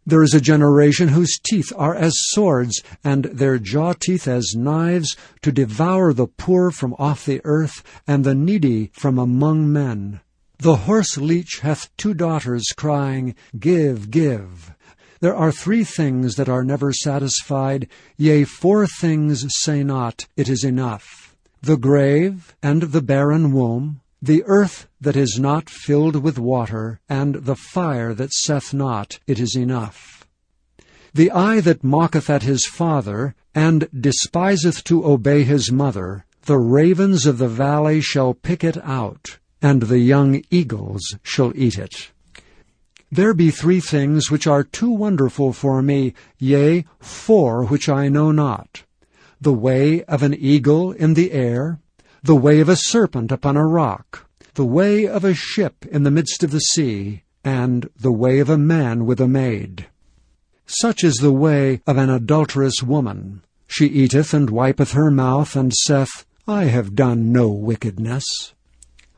There 0.09 0.23
is 0.23 0.33
a 0.33 0.41
generation 0.41 1.09
whose 1.09 1.37
teeth 1.37 1.71
are 1.75 1.93
as 1.93 2.15
swords, 2.31 2.81
and 3.03 3.25
their 3.25 3.59
jaw 3.59 3.93
teeth 3.93 4.27
as 4.27 4.55
knives, 4.55 5.15
to 5.43 5.51
devour 5.51 6.13
the 6.13 6.25
poor 6.25 6.71
from 6.71 6.95
off 6.97 7.27
the 7.27 7.41
earth, 7.43 7.83
and 8.07 8.23
the 8.23 8.33
needy 8.33 8.89
from 8.95 9.19
among 9.19 9.71
men. 9.71 10.21
The 10.57 10.77
horse 10.77 11.15
leech 11.19 11.59
hath 11.59 11.95
two 11.95 12.15
daughters, 12.15 12.65
crying, 12.75 13.35
Give, 13.59 14.09
give. 14.09 14.71
There 15.19 15.35
are 15.35 15.51
three 15.51 15.83
things 15.83 16.37
that 16.37 16.49
are 16.49 16.63
never 16.63 16.91
satisfied, 16.91 17.87
yea, 18.17 18.45
four 18.45 18.87
things 18.87 19.45
say 19.61 19.83
not, 19.83 20.25
It 20.35 20.49
is 20.49 20.63
enough. 20.63 21.35
the 21.61 21.77
grave, 21.77 22.55
and 22.63 22.81
the 22.81 23.03
barren 23.03 23.53
womb, 23.53 24.01
the 24.21 24.43
earth 24.45 24.87
that 24.99 25.15
is 25.15 25.39
not 25.39 25.69
filled 25.69 26.17
with 26.17 26.37
water, 26.37 26.99
and 27.07 27.35
the 27.35 27.55
fire 27.55 28.13
that 28.13 28.33
saith 28.33 28.73
not, 28.73 29.19
It 29.27 29.39
is 29.39 29.55
enough. 29.55 30.27
The 31.13 31.31
eye 31.31 31.61
that 31.61 31.83
mocketh 31.83 32.29
at 32.29 32.43
his 32.43 32.65
father, 32.65 33.33
and 33.55 33.87
despiseth 33.97 34.83
to 34.85 35.05
obey 35.05 35.43
his 35.43 35.71
mother, 35.71 36.25
the 36.43 36.57
ravens 36.57 37.25
of 37.25 37.37
the 37.37 37.47
valley 37.47 38.01
shall 38.01 38.33
pick 38.33 38.63
it 38.63 38.77
out, 38.83 39.39
and 39.61 39.83
the 39.83 39.99
young 39.99 40.43
eagles 40.51 41.15
shall 41.23 41.51
eat 41.55 41.77
it. 41.77 42.11
There 43.11 43.33
be 43.33 43.49
three 43.49 43.79
things 43.79 44.29
which 44.29 44.45
are 44.45 44.63
too 44.63 44.91
wonderful 44.91 45.51
for 45.51 45.81
me, 45.81 46.13
yea, 46.37 46.85
four 46.99 47.65
which 47.65 47.89
I 47.89 48.07
know 48.07 48.31
not. 48.31 48.83
The 49.41 49.53
way 49.53 50.03
of 50.03 50.21
an 50.21 50.35
eagle 50.35 50.91
in 50.91 51.15
the 51.15 51.31
air, 51.31 51.79
the 52.23 52.35
way 52.35 52.59
of 52.59 52.69
a 52.69 52.75
serpent 52.75 53.31
upon 53.31 53.55
a 53.55 53.65
rock, 53.65 54.27
the 54.55 54.65
way 54.65 55.07
of 55.07 55.23
a 55.23 55.33
ship 55.33 55.85
in 55.85 56.03
the 56.03 56.11
midst 56.11 56.43
of 56.43 56.51
the 56.51 56.59
sea, 56.59 57.23
and 57.43 57.89
the 57.97 58.11
way 58.11 58.39
of 58.39 58.49
a 58.49 58.57
man 58.57 59.05
with 59.05 59.19
a 59.19 59.27
maid. 59.27 59.87
Such 60.65 61.03
is 61.03 61.15
the 61.15 61.31
way 61.31 61.81
of 61.87 61.97
an 61.97 62.09
adulterous 62.09 62.83
woman. 62.83 63.41
She 63.67 63.85
eateth 63.85 64.33
and 64.33 64.49
wipeth 64.49 64.91
her 64.91 65.09
mouth, 65.09 65.55
and 65.55 65.73
saith, 65.73 66.25
I 66.47 66.65
have 66.65 66.95
done 66.95 67.31
no 67.31 67.49
wickedness. 67.49 68.25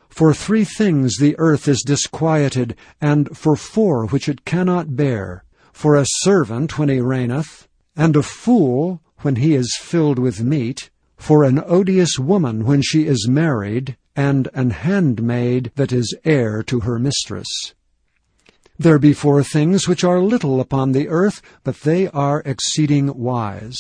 For 0.10 0.34
three 0.34 0.66
things 0.66 1.18
the 1.18 1.36
earth 1.40 1.68
is 1.68 1.84
disquieted, 1.86 2.76
and 3.00 3.36
for 3.36 3.56
four 3.56 4.06
which 4.08 4.28
it 4.28 4.46
cannot 4.46 4.96
bear, 4.96 5.44
for 5.72 5.96
a 5.96 6.06
servant 6.08 6.78
when 6.78 6.90
he 6.90 7.00
reigneth, 7.00 7.68
and 7.96 8.16
a 8.16 8.24
fool 8.24 9.02
when 9.20 9.38
he 9.38 9.56
is 9.56 9.78
filled 9.80 10.20
with 10.20 10.44
meat, 10.44 10.90
for 11.22 11.44
an 11.44 11.62
odious 11.68 12.18
woman 12.18 12.66
when 12.66 12.82
she 12.82 13.06
is 13.06 13.28
married, 13.30 13.96
and 14.16 14.48
an 14.56 14.72
handmaid 14.72 15.72
that 15.76 15.94
is 15.94 16.18
heir 16.26 16.64
to 16.64 16.80
her 16.80 16.98
mistress. 16.98 17.48
There 18.80 18.98
be 18.98 19.14
four 19.14 19.44
things 19.44 19.88
which 19.88 20.04
are 20.04 20.20
little 20.20 20.60
upon 20.60 20.92
the 20.92 21.08
earth, 21.10 21.40
but 21.64 21.82
they 21.82 22.08
are 22.08 22.42
exceeding 22.44 23.16
wise. 23.16 23.78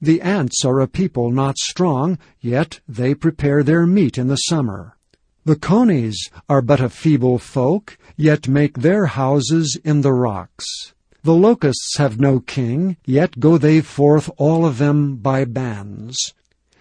The 0.00 0.22
ants 0.22 0.64
are 0.64 0.80
a 0.80 0.88
people 0.88 1.30
not 1.30 1.58
strong, 1.58 2.16
yet 2.40 2.80
they 2.88 3.14
prepare 3.14 3.62
their 3.62 3.84
meat 3.84 4.16
in 4.16 4.28
the 4.28 4.36
summer. 4.36 4.96
The 5.44 5.56
conies 5.56 6.30
are 6.48 6.62
but 6.62 6.80
a 6.80 6.88
feeble 6.88 7.38
folk, 7.38 7.98
yet 8.16 8.48
make 8.48 8.78
their 8.78 9.04
houses 9.06 9.78
in 9.84 10.00
the 10.00 10.14
rocks. 10.14 10.64
The 11.22 11.34
locusts 11.34 11.98
have 11.98 12.18
no 12.18 12.40
king, 12.40 12.96
yet 13.04 13.38
go 13.38 13.58
they 13.58 13.82
forth 13.82 14.30
all 14.38 14.64
of 14.64 14.78
them 14.78 15.16
by 15.16 15.44
bands. 15.44 16.32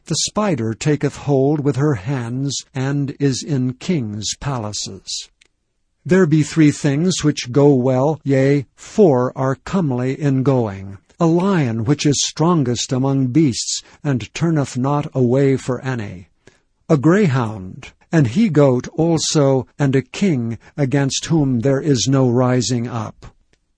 The 0.07 0.15
spider 0.29 0.73
taketh 0.73 1.17
hold 1.17 1.59
with 1.59 1.75
her 1.75 1.95
hands, 1.95 2.55
and 2.73 3.13
is 3.19 3.43
in 3.43 3.73
kings' 3.73 4.35
palaces. 4.39 5.29
There 6.05 6.25
be 6.25 6.43
three 6.43 6.71
things 6.71 7.25
which 7.25 7.51
go 7.51 7.73
well, 7.73 8.21
yea, 8.23 8.67
four 8.77 9.37
are 9.37 9.55
comely 9.55 10.17
in 10.17 10.43
going. 10.43 10.97
A 11.19 11.25
lion 11.25 11.83
which 11.83 12.05
is 12.05 12.23
strongest 12.23 12.93
among 12.93 13.27
beasts, 13.27 13.83
and 14.01 14.33
turneth 14.33 14.77
not 14.77 15.13
away 15.13 15.57
for 15.57 15.81
any. 15.81 16.29
A 16.87 16.95
greyhound, 16.95 17.91
and 18.09 18.27
he-goat 18.27 18.87
also, 18.93 19.67
and 19.77 19.93
a 19.93 20.01
king 20.01 20.57
against 20.77 21.25
whom 21.25 21.59
there 21.59 21.81
is 21.81 22.07
no 22.07 22.29
rising 22.29 22.87
up. 22.87 23.35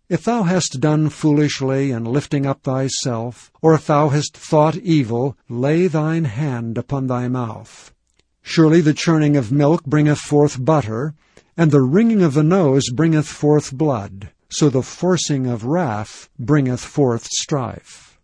If 0.10 0.24
thou 0.24 0.42
hast 0.42 0.80
done 0.80 1.10
foolishly 1.10 1.92
in 1.92 2.04
lifting 2.04 2.48
up 2.48 2.64
thyself, 2.64 3.52
or 3.62 3.76
if 3.76 3.86
thou 3.86 4.10
hast 4.10 4.36
thought 4.36 4.76
evil, 4.78 5.38
lay 5.48 5.86
thine 5.86 6.26
hand 6.26 6.80
upon 6.80 7.06
thy 7.06 7.28
mouth. 7.28 7.94
Surely 8.42 8.82
the 8.82 8.96
churning 8.96 9.38
of 9.38 9.52
milk 9.52 9.86
bringeth 9.86 10.18
forth 10.18 10.66
butter, 10.66 11.14
and 11.56 11.70
the 11.70 11.84
wringing 11.84 12.24
of 12.24 12.34
the 12.34 12.44
nose 12.44 12.90
bringeth 12.90 13.28
forth 13.28 13.72
blood, 13.72 14.32
so 14.50 14.68
the 14.68 14.82
forcing 14.82 15.46
of 15.46 15.64
wrath 15.64 16.28
bringeth 16.40 16.82
forth 16.82 17.28
strife. 17.28 18.20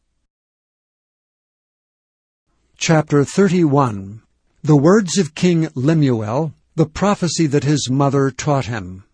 Chapter 2.77 3.23
31 3.23 4.23
The 4.63 4.75
words 4.75 5.19
of 5.19 5.35
King 5.35 5.69
Lemuel, 5.75 6.51
the 6.75 6.87
prophecy 6.87 7.45
that 7.45 7.63
his 7.63 7.89
mother 7.91 8.31
taught 8.31 8.65
him. 8.65 9.04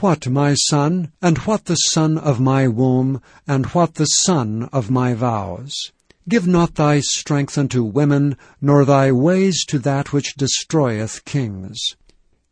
What, 0.00 0.28
my 0.28 0.54
son, 0.54 1.10
and 1.20 1.38
what 1.38 1.64
the 1.64 1.74
son 1.74 2.18
of 2.18 2.38
my 2.38 2.68
womb, 2.68 3.20
and 3.48 3.66
what 3.66 3.96
the 3.96 4.04
son 4.04 4.68
of 4.72 4.92
my 4.92 5.12
vows? 5.12 5.74
Give 6.28 6.46
not 6.46 6.76
thy 6.76 7.00
strength 7.00 7.58
unto 7.58 7.82
women, 7.82 8.36
nor 8.60 8.84
thy 8.84 9.10
ways 9.10 9.64
to 9.64 9.80
that 9.80 10.12
which 10.12 10.36
destroyeth 10.36 11.24
kings. 11.24 11.96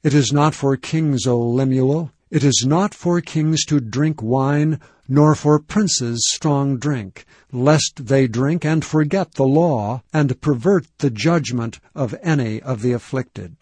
It 0.03 0.13
is 0.13 0.33
not 0.33 0.57
for 0.57 0.77
kings, 0.77 1.25
O 1.25 1.39
Lemuel, 1.39 2.11
it 2.33 2.43
is 2.43 2.65
not 2.67 2.93
for 2.93 3.21
kings 3.21 3.65
to 3.67 3.79
drink 3.79 4.21
wine, 4.21 4.81
nor 5.07 5.37
for 5.37 5.61
princes 5.61 6.29
strong 6.33 6.79
drink, 6.79 7.27
lest 7.53 8.07
they 8.07 8.27
drink 8.27 8.65
and 8.65 8.85
forget 8.85 9.35
the 9.35 9.47
law, 9.47 10.03
and 10.13 10.41
pervert 10.41 10.89
the 10.99 11.11
judgment 11.11 11.79
of 11.95 12.13
any 12.25 12.61
of 12.61 12.83
the 12.83 12.91
afflicted. 12.91 13.57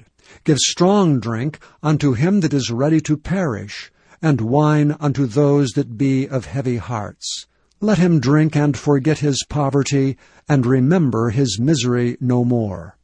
Give 0.44 0.58
strong 0.58 1.20
drink 1.20 1.58
unto 1.82 2.14
him 2.14 2.40
that 2.40 2.54
is 2.54 2.70
ready 2.70 3.00
to 3.02 3.16
perish, 3.16 3.92
and 4.22 4.40
wine 4.40 4.96
unto 5.00 5.26
those 5.26 5.72
that 5.72 5.98
be 5.98 6.26
of 6.26 6.46
heavy 6.46 6.78
hearts. 6.78 7.46
Let 7.80 7.98
him 7.98 8.20
drink 8.20 8.56
and 8.56 8.76
forget 8.76 9.18
his 9.18 9.44
poverty, 9.48 10.16
and 10.48 10.64
remember 10.64 11.30
his 11.30 11.58
misery 11.60 12.16
no 12.20 12.44
more. 12.44 12.96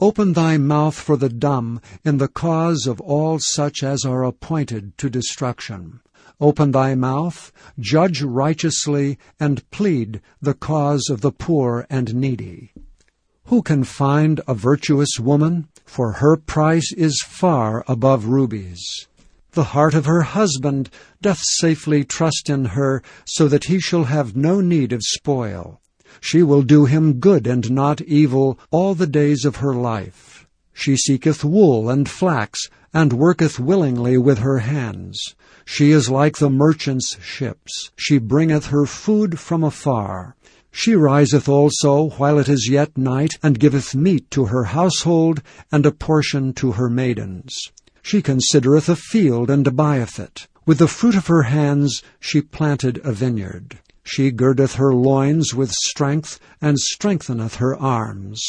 Open 0.00 0.32
thy 0.32 0.56
mouth 0.56 0.94
for 0.94 1.16
the 1.16 1.28
dumb 1.28 1.80
in 2.04 2.18
the 2.18 2.28
cause 2.28 2.86
of 2.86 3.00
all 3.00 3.38
such 3.38 3.82
as 3.82 4.04
are 4.04 4.24
appointed 4.24 4.96
to 4.98 5.10
destruction. 5.10 6.00
Open 6.40 6.70
thy 6.70 6.94
mouth, 6.94 7.52
judge 7.78 8.22
righteously, 8.22 9.18
and 9.38 9.68
plead 9.70 10.22
the 10.40 10.54
cause 10.54 11.10
of 11.10 11.20
the 11.20 11.32
poor 11.32 11.86
and 11.90 12.14
needy. 12.14 12.72
Who 13.50 13.62
can 13.62 13.82
find 13.82 14.40
a 14.46 14.54
virtuous 14.54 15.18
woman? 15.18 15.66
For 15.84 16.12
her 16.12 16.36
price 16.36 16.92
is 16.92 17.20
far 17.26 17.82
above 17.88 18.26
rubies. 18.26 18.80
The 19.54 19.74
heart 19.74 19.92
of 19.92 20.06
her 20.06 20.22
husband 20.22 20.88
doth 21.20 21.40
safely 21.42 22.04
trust 22.04 22.48
in 22.48 22.66
her, 22.66 23.02
so 23.24 23.48
that 23.48 23.64
he 23.64 23.80
shall 23.80 24.04
have 24.04 24.36
no 24.36 24.60
need 24.60 24.92
of 24.92 25.02
spoil. 25.02 25.80
She 26.20 26.44
will 26.44 26.62
do 26.62 26.84
him 26.84 27.14
good 27.14 27.48
and 27.48 27.72
not 27.72 28.00
evil 28.02 28.56
all 28.70 28.94
the 28.94 29.08
days 29.08 29.44
of 29.44 29.56
her 29.56 29.74
life. 29.74 30.46
She 30.72 30.94
seeketh 30.96 31.42
wool 31.42 31.90
and 31.90 32.08
flax, 32.08 32.68
and 32.94 33.12
worketh 33.12 33.58
willingly 33.58 34.16
with 34.16 34.38
her 34.38 34.58
hands. 34.58 35.34
She 35.64 35.90
is 35.90 36.08
like 36.08 36.38
the 36.38 36.50
merchant's 36.50 37.16
ships. 37.20 37.90
She 37.96 38.18
bringeth 38.18 38.66
her 38.66 38.86
food 38.86 39.40
from 39.40 39.64
afar. 39.64 40.36
She 40.72 40.94
riseth 40.94 41.48
also 41.48 42.10
while 42.10 42.38
it 42.38 42.48
is 42.48 42.68
yet 42.70 42.96
night, 42.96 43.38
and 43.42 43.58
giveth 43.58 43.94
meat 43.94 44.30
to 44.30 44.46
her 44.46 44.64
household, 44.64 45.42
and 45.70 45.84
a 45.84 45.90
portion 45.90 46.52
to 46.54 46.72
her 46.72 46.88
maidens. 46.88 47.56
She 48.02 48.22
considereth 48.22 48.88
a 48.88 48.96
field, 48.96 49.50
and 49.50 49.76
buyeth 49.76 50.18
it. 50.18 50.46
With 50.66 50.78
the 50.78 50.88
fruit 50.88 51.16
of 51.16 51.26
her 51.26 51.42
hands 51.42 52.02
she 52.20 52.40
planted 52.40 53.00
a 53.04 53.12
vineyard. 53.12 53.78
She 54.04 54.30
girdeth 54.30 54.74
her 54.74 54.94
loins 54.94 55.54
with 55.54 55.72
strength, 55.72 56.38
and 56.60 56.78
strengtheneth 56.78 57.56
her 57.56 57.76
arms. 57.76 58.42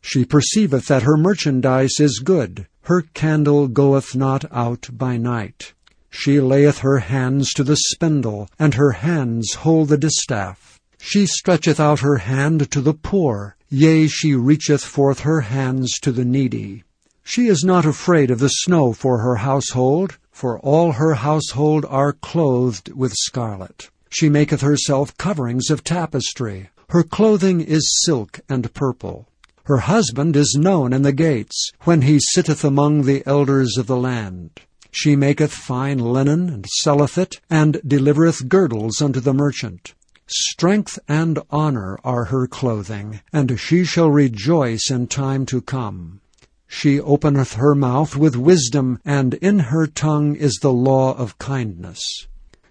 She 0.00 0.24
perceiveth 0.24 0.86
that 0.86 1.02
her 1.02 1.16
merchandise 1.16 2.00
is 2.00 2.20
good. 2.20 2.66
Her 2.82 3.02
candle 3.02 3.68
goeth 3.68 4.14
not 4.14 4.44
out 4.52 4.88
by 4.92 5.16
night. 5.16 5.74
She 6.10 6.40
layeth 6.40 6.78
her 6.78 6.98
hands 7.00 7.52
to 7.54 7.64
the 7.64 7.76
spindle, 7.76 8.48
and 8.58 8.74
her 8.74 8.92
hands 8.92 9.54
hold 9.54 9.88
the 9.88 9.98
distaff. 9.98 10.75
She 10.98 11.26
stretcheth 11.26 11.78
out 11.78 12.00
her 12.00 12.18
hand 12.18 12.70
to 12.70 12.80
the 12.80 12.94
poor, 12.94 13.56
yea, 13.68 14.06
she 14.06 14.34
reacheth 14.34 14.82
forth 14.82 15.20
her 15.20 15.42
hands 15.42 15.98
to 16.00 16.10
the 16.10 16.24
needy. 16.24 16.84
She 17.22 17.48
is 17.48 17.64
not 17.64 17.84
afraid 17.84 18.30
of 18.30 18.38
the 18.38 18.48
snow 18.48 18.92
for 18.92 19.18
her 19.18 19.36
household, 19.36 20.18
for 20.30 20.58
all 20.60 20.92
her 20.92 21.14
household 21.14 21.84
are 21.88 22.12
clothed 22.12 22.92
with 22.92 23.12
scarlet. 23.14 23.90
She 24.08 24.28
maketh 24.28 24.60
herself 24.60 25.16
coverings 25.16 25.70
of 25.70 25.82
tapestry. 25.84 26.70
Her 26.90 27.02
clothing 27.02 27.60
is 27.60 28.00
silk 28.04 28.40
and 28.48 28.72
purple. 28.72 29.28
Her 29.64 29.78
husband 29.78 30.36
is 30.36 30.56
known 30.56 30.92
in 30.92 31.02
the 31.02 31.12
gates, 31.12 31.72
when 31.82 32.02
he 32.02 32.20
sitteth 32.20 32.64
among 32.64 33.02
the 33.02 33.24
elders 33.26 33.76
of 33.76 33.88
the 33.88 33.96
land. 33.96 34.50
She 34.92 35.16
maketh 35.16 35.52
fine 35.52 35.98
linen, 35.98 36.48
and 36.48 36.64
selleth 36.66 37.18
it, 37.18 37.40
and 37.50 37.80
delivereth 37.86 38.48
girdles 38.48 39.02
unto 39.02 39.20
the 39.20 39.34
merchant. 39.34 39.94
Strength 40.28 40.98
and 41.06 41.38
honor 41.50 41.98
are 42.02 42.24
her 42.24 42.48
clothing, 42.48 43.20
and 43.32 43.60
she 43.60 43.84
shall 43.84 44.10
rejoice 44.10 44.90
in 44.90 45.06
time 45.06 45.46
to 45.46 45.60
come. 45.60 46.20
She 46.66 47.00
openeth 47.00 47.54
her 47.54 47.76
mouth 47.76 48.16
with 48.16 48.34
wisdom, 48.34 48.98
and 49.04 49.34
in 49.34 49.60
her 49.70 49.86
tongue 49.86 50.34
is 50.34 50.54
the 50.60 50.72
law 50.72 51.16
of 51.16 51.38
kindness. 51.38 52.00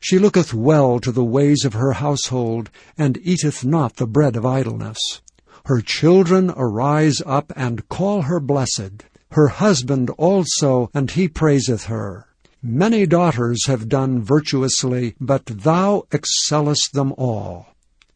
She 0.01 0.19
looketh 0.19 0.53
well 0.53 0.99
to 0.99 1.11
the 1.11 1.23
ways 1.23 1.63
of 1.63 1.73
her 1.73 1.93
household, 1.93 2.69
and 2.97 3.17
eateth 3.23 3.63
not 3.63 3.95
the 3.95 4.05
bread 4.05 4.35
of 4.35 4.45
idleness. 4.45 4.99
Her 5.65 5.81
children 5.81 6.51
arise 6.55 7.21
up 7.25 7.53
and 7.55 7.87
call 7.89 8.23
her 8.23 8.39
blessed, 8.39 9.05
her 9.31 9.47
husband 9.47 10.09
also, 10.11 10.89
and 10.93 11.09
he 11.09 11.27
praiseth 11.27 11.85
her. 11.85 12.24
Many 12.67 13.05
daughters 13.05 13.67
have 13.67 13.87
done 13.87 14.23
virtuously, 14.23 15.13
but 15.21 15.45
thou 15.45 16.07
excellest 16.11 16.93
them 16.93 17.13
all. 17.15 17.67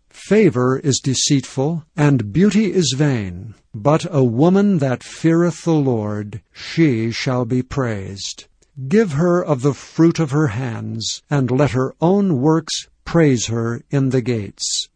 Favor 0.09 0.79
is 0.79 0.99
deceitful, 0.99 1.85
and 1.95 2.33
beauty 2.33 2.73
is 2.73 2.95
vain, 2.97 3.53
but 3.75 4.07
a 4.09 4.23
woman 4.23 4.79
that 4.79 5.03
feareth 5.03 5.65
the 5.65 5.75
Lord, 5.75 6.41
she 6.51 7.11
shall 7.11 7.45
be 7.45 7.61
praised. 7.61 8.45
Give 8.87 9.11
her 9.11 9.39
of 9.45 9.61
the 9.61 9.75
fruit 9.75 10.17
of 10.17 10.31
her 10.31 10.47
hands, 10.47 11.21
and 11.29 11.51
let 11.51 11.71
her 11.71 11.93
own 12.01 12.41
works 12.41 12.87
praise 13.05 13.45
her 13.45 13.83
in 13.91 14.09
the 14.09 14.21
gates. 14.21 14.89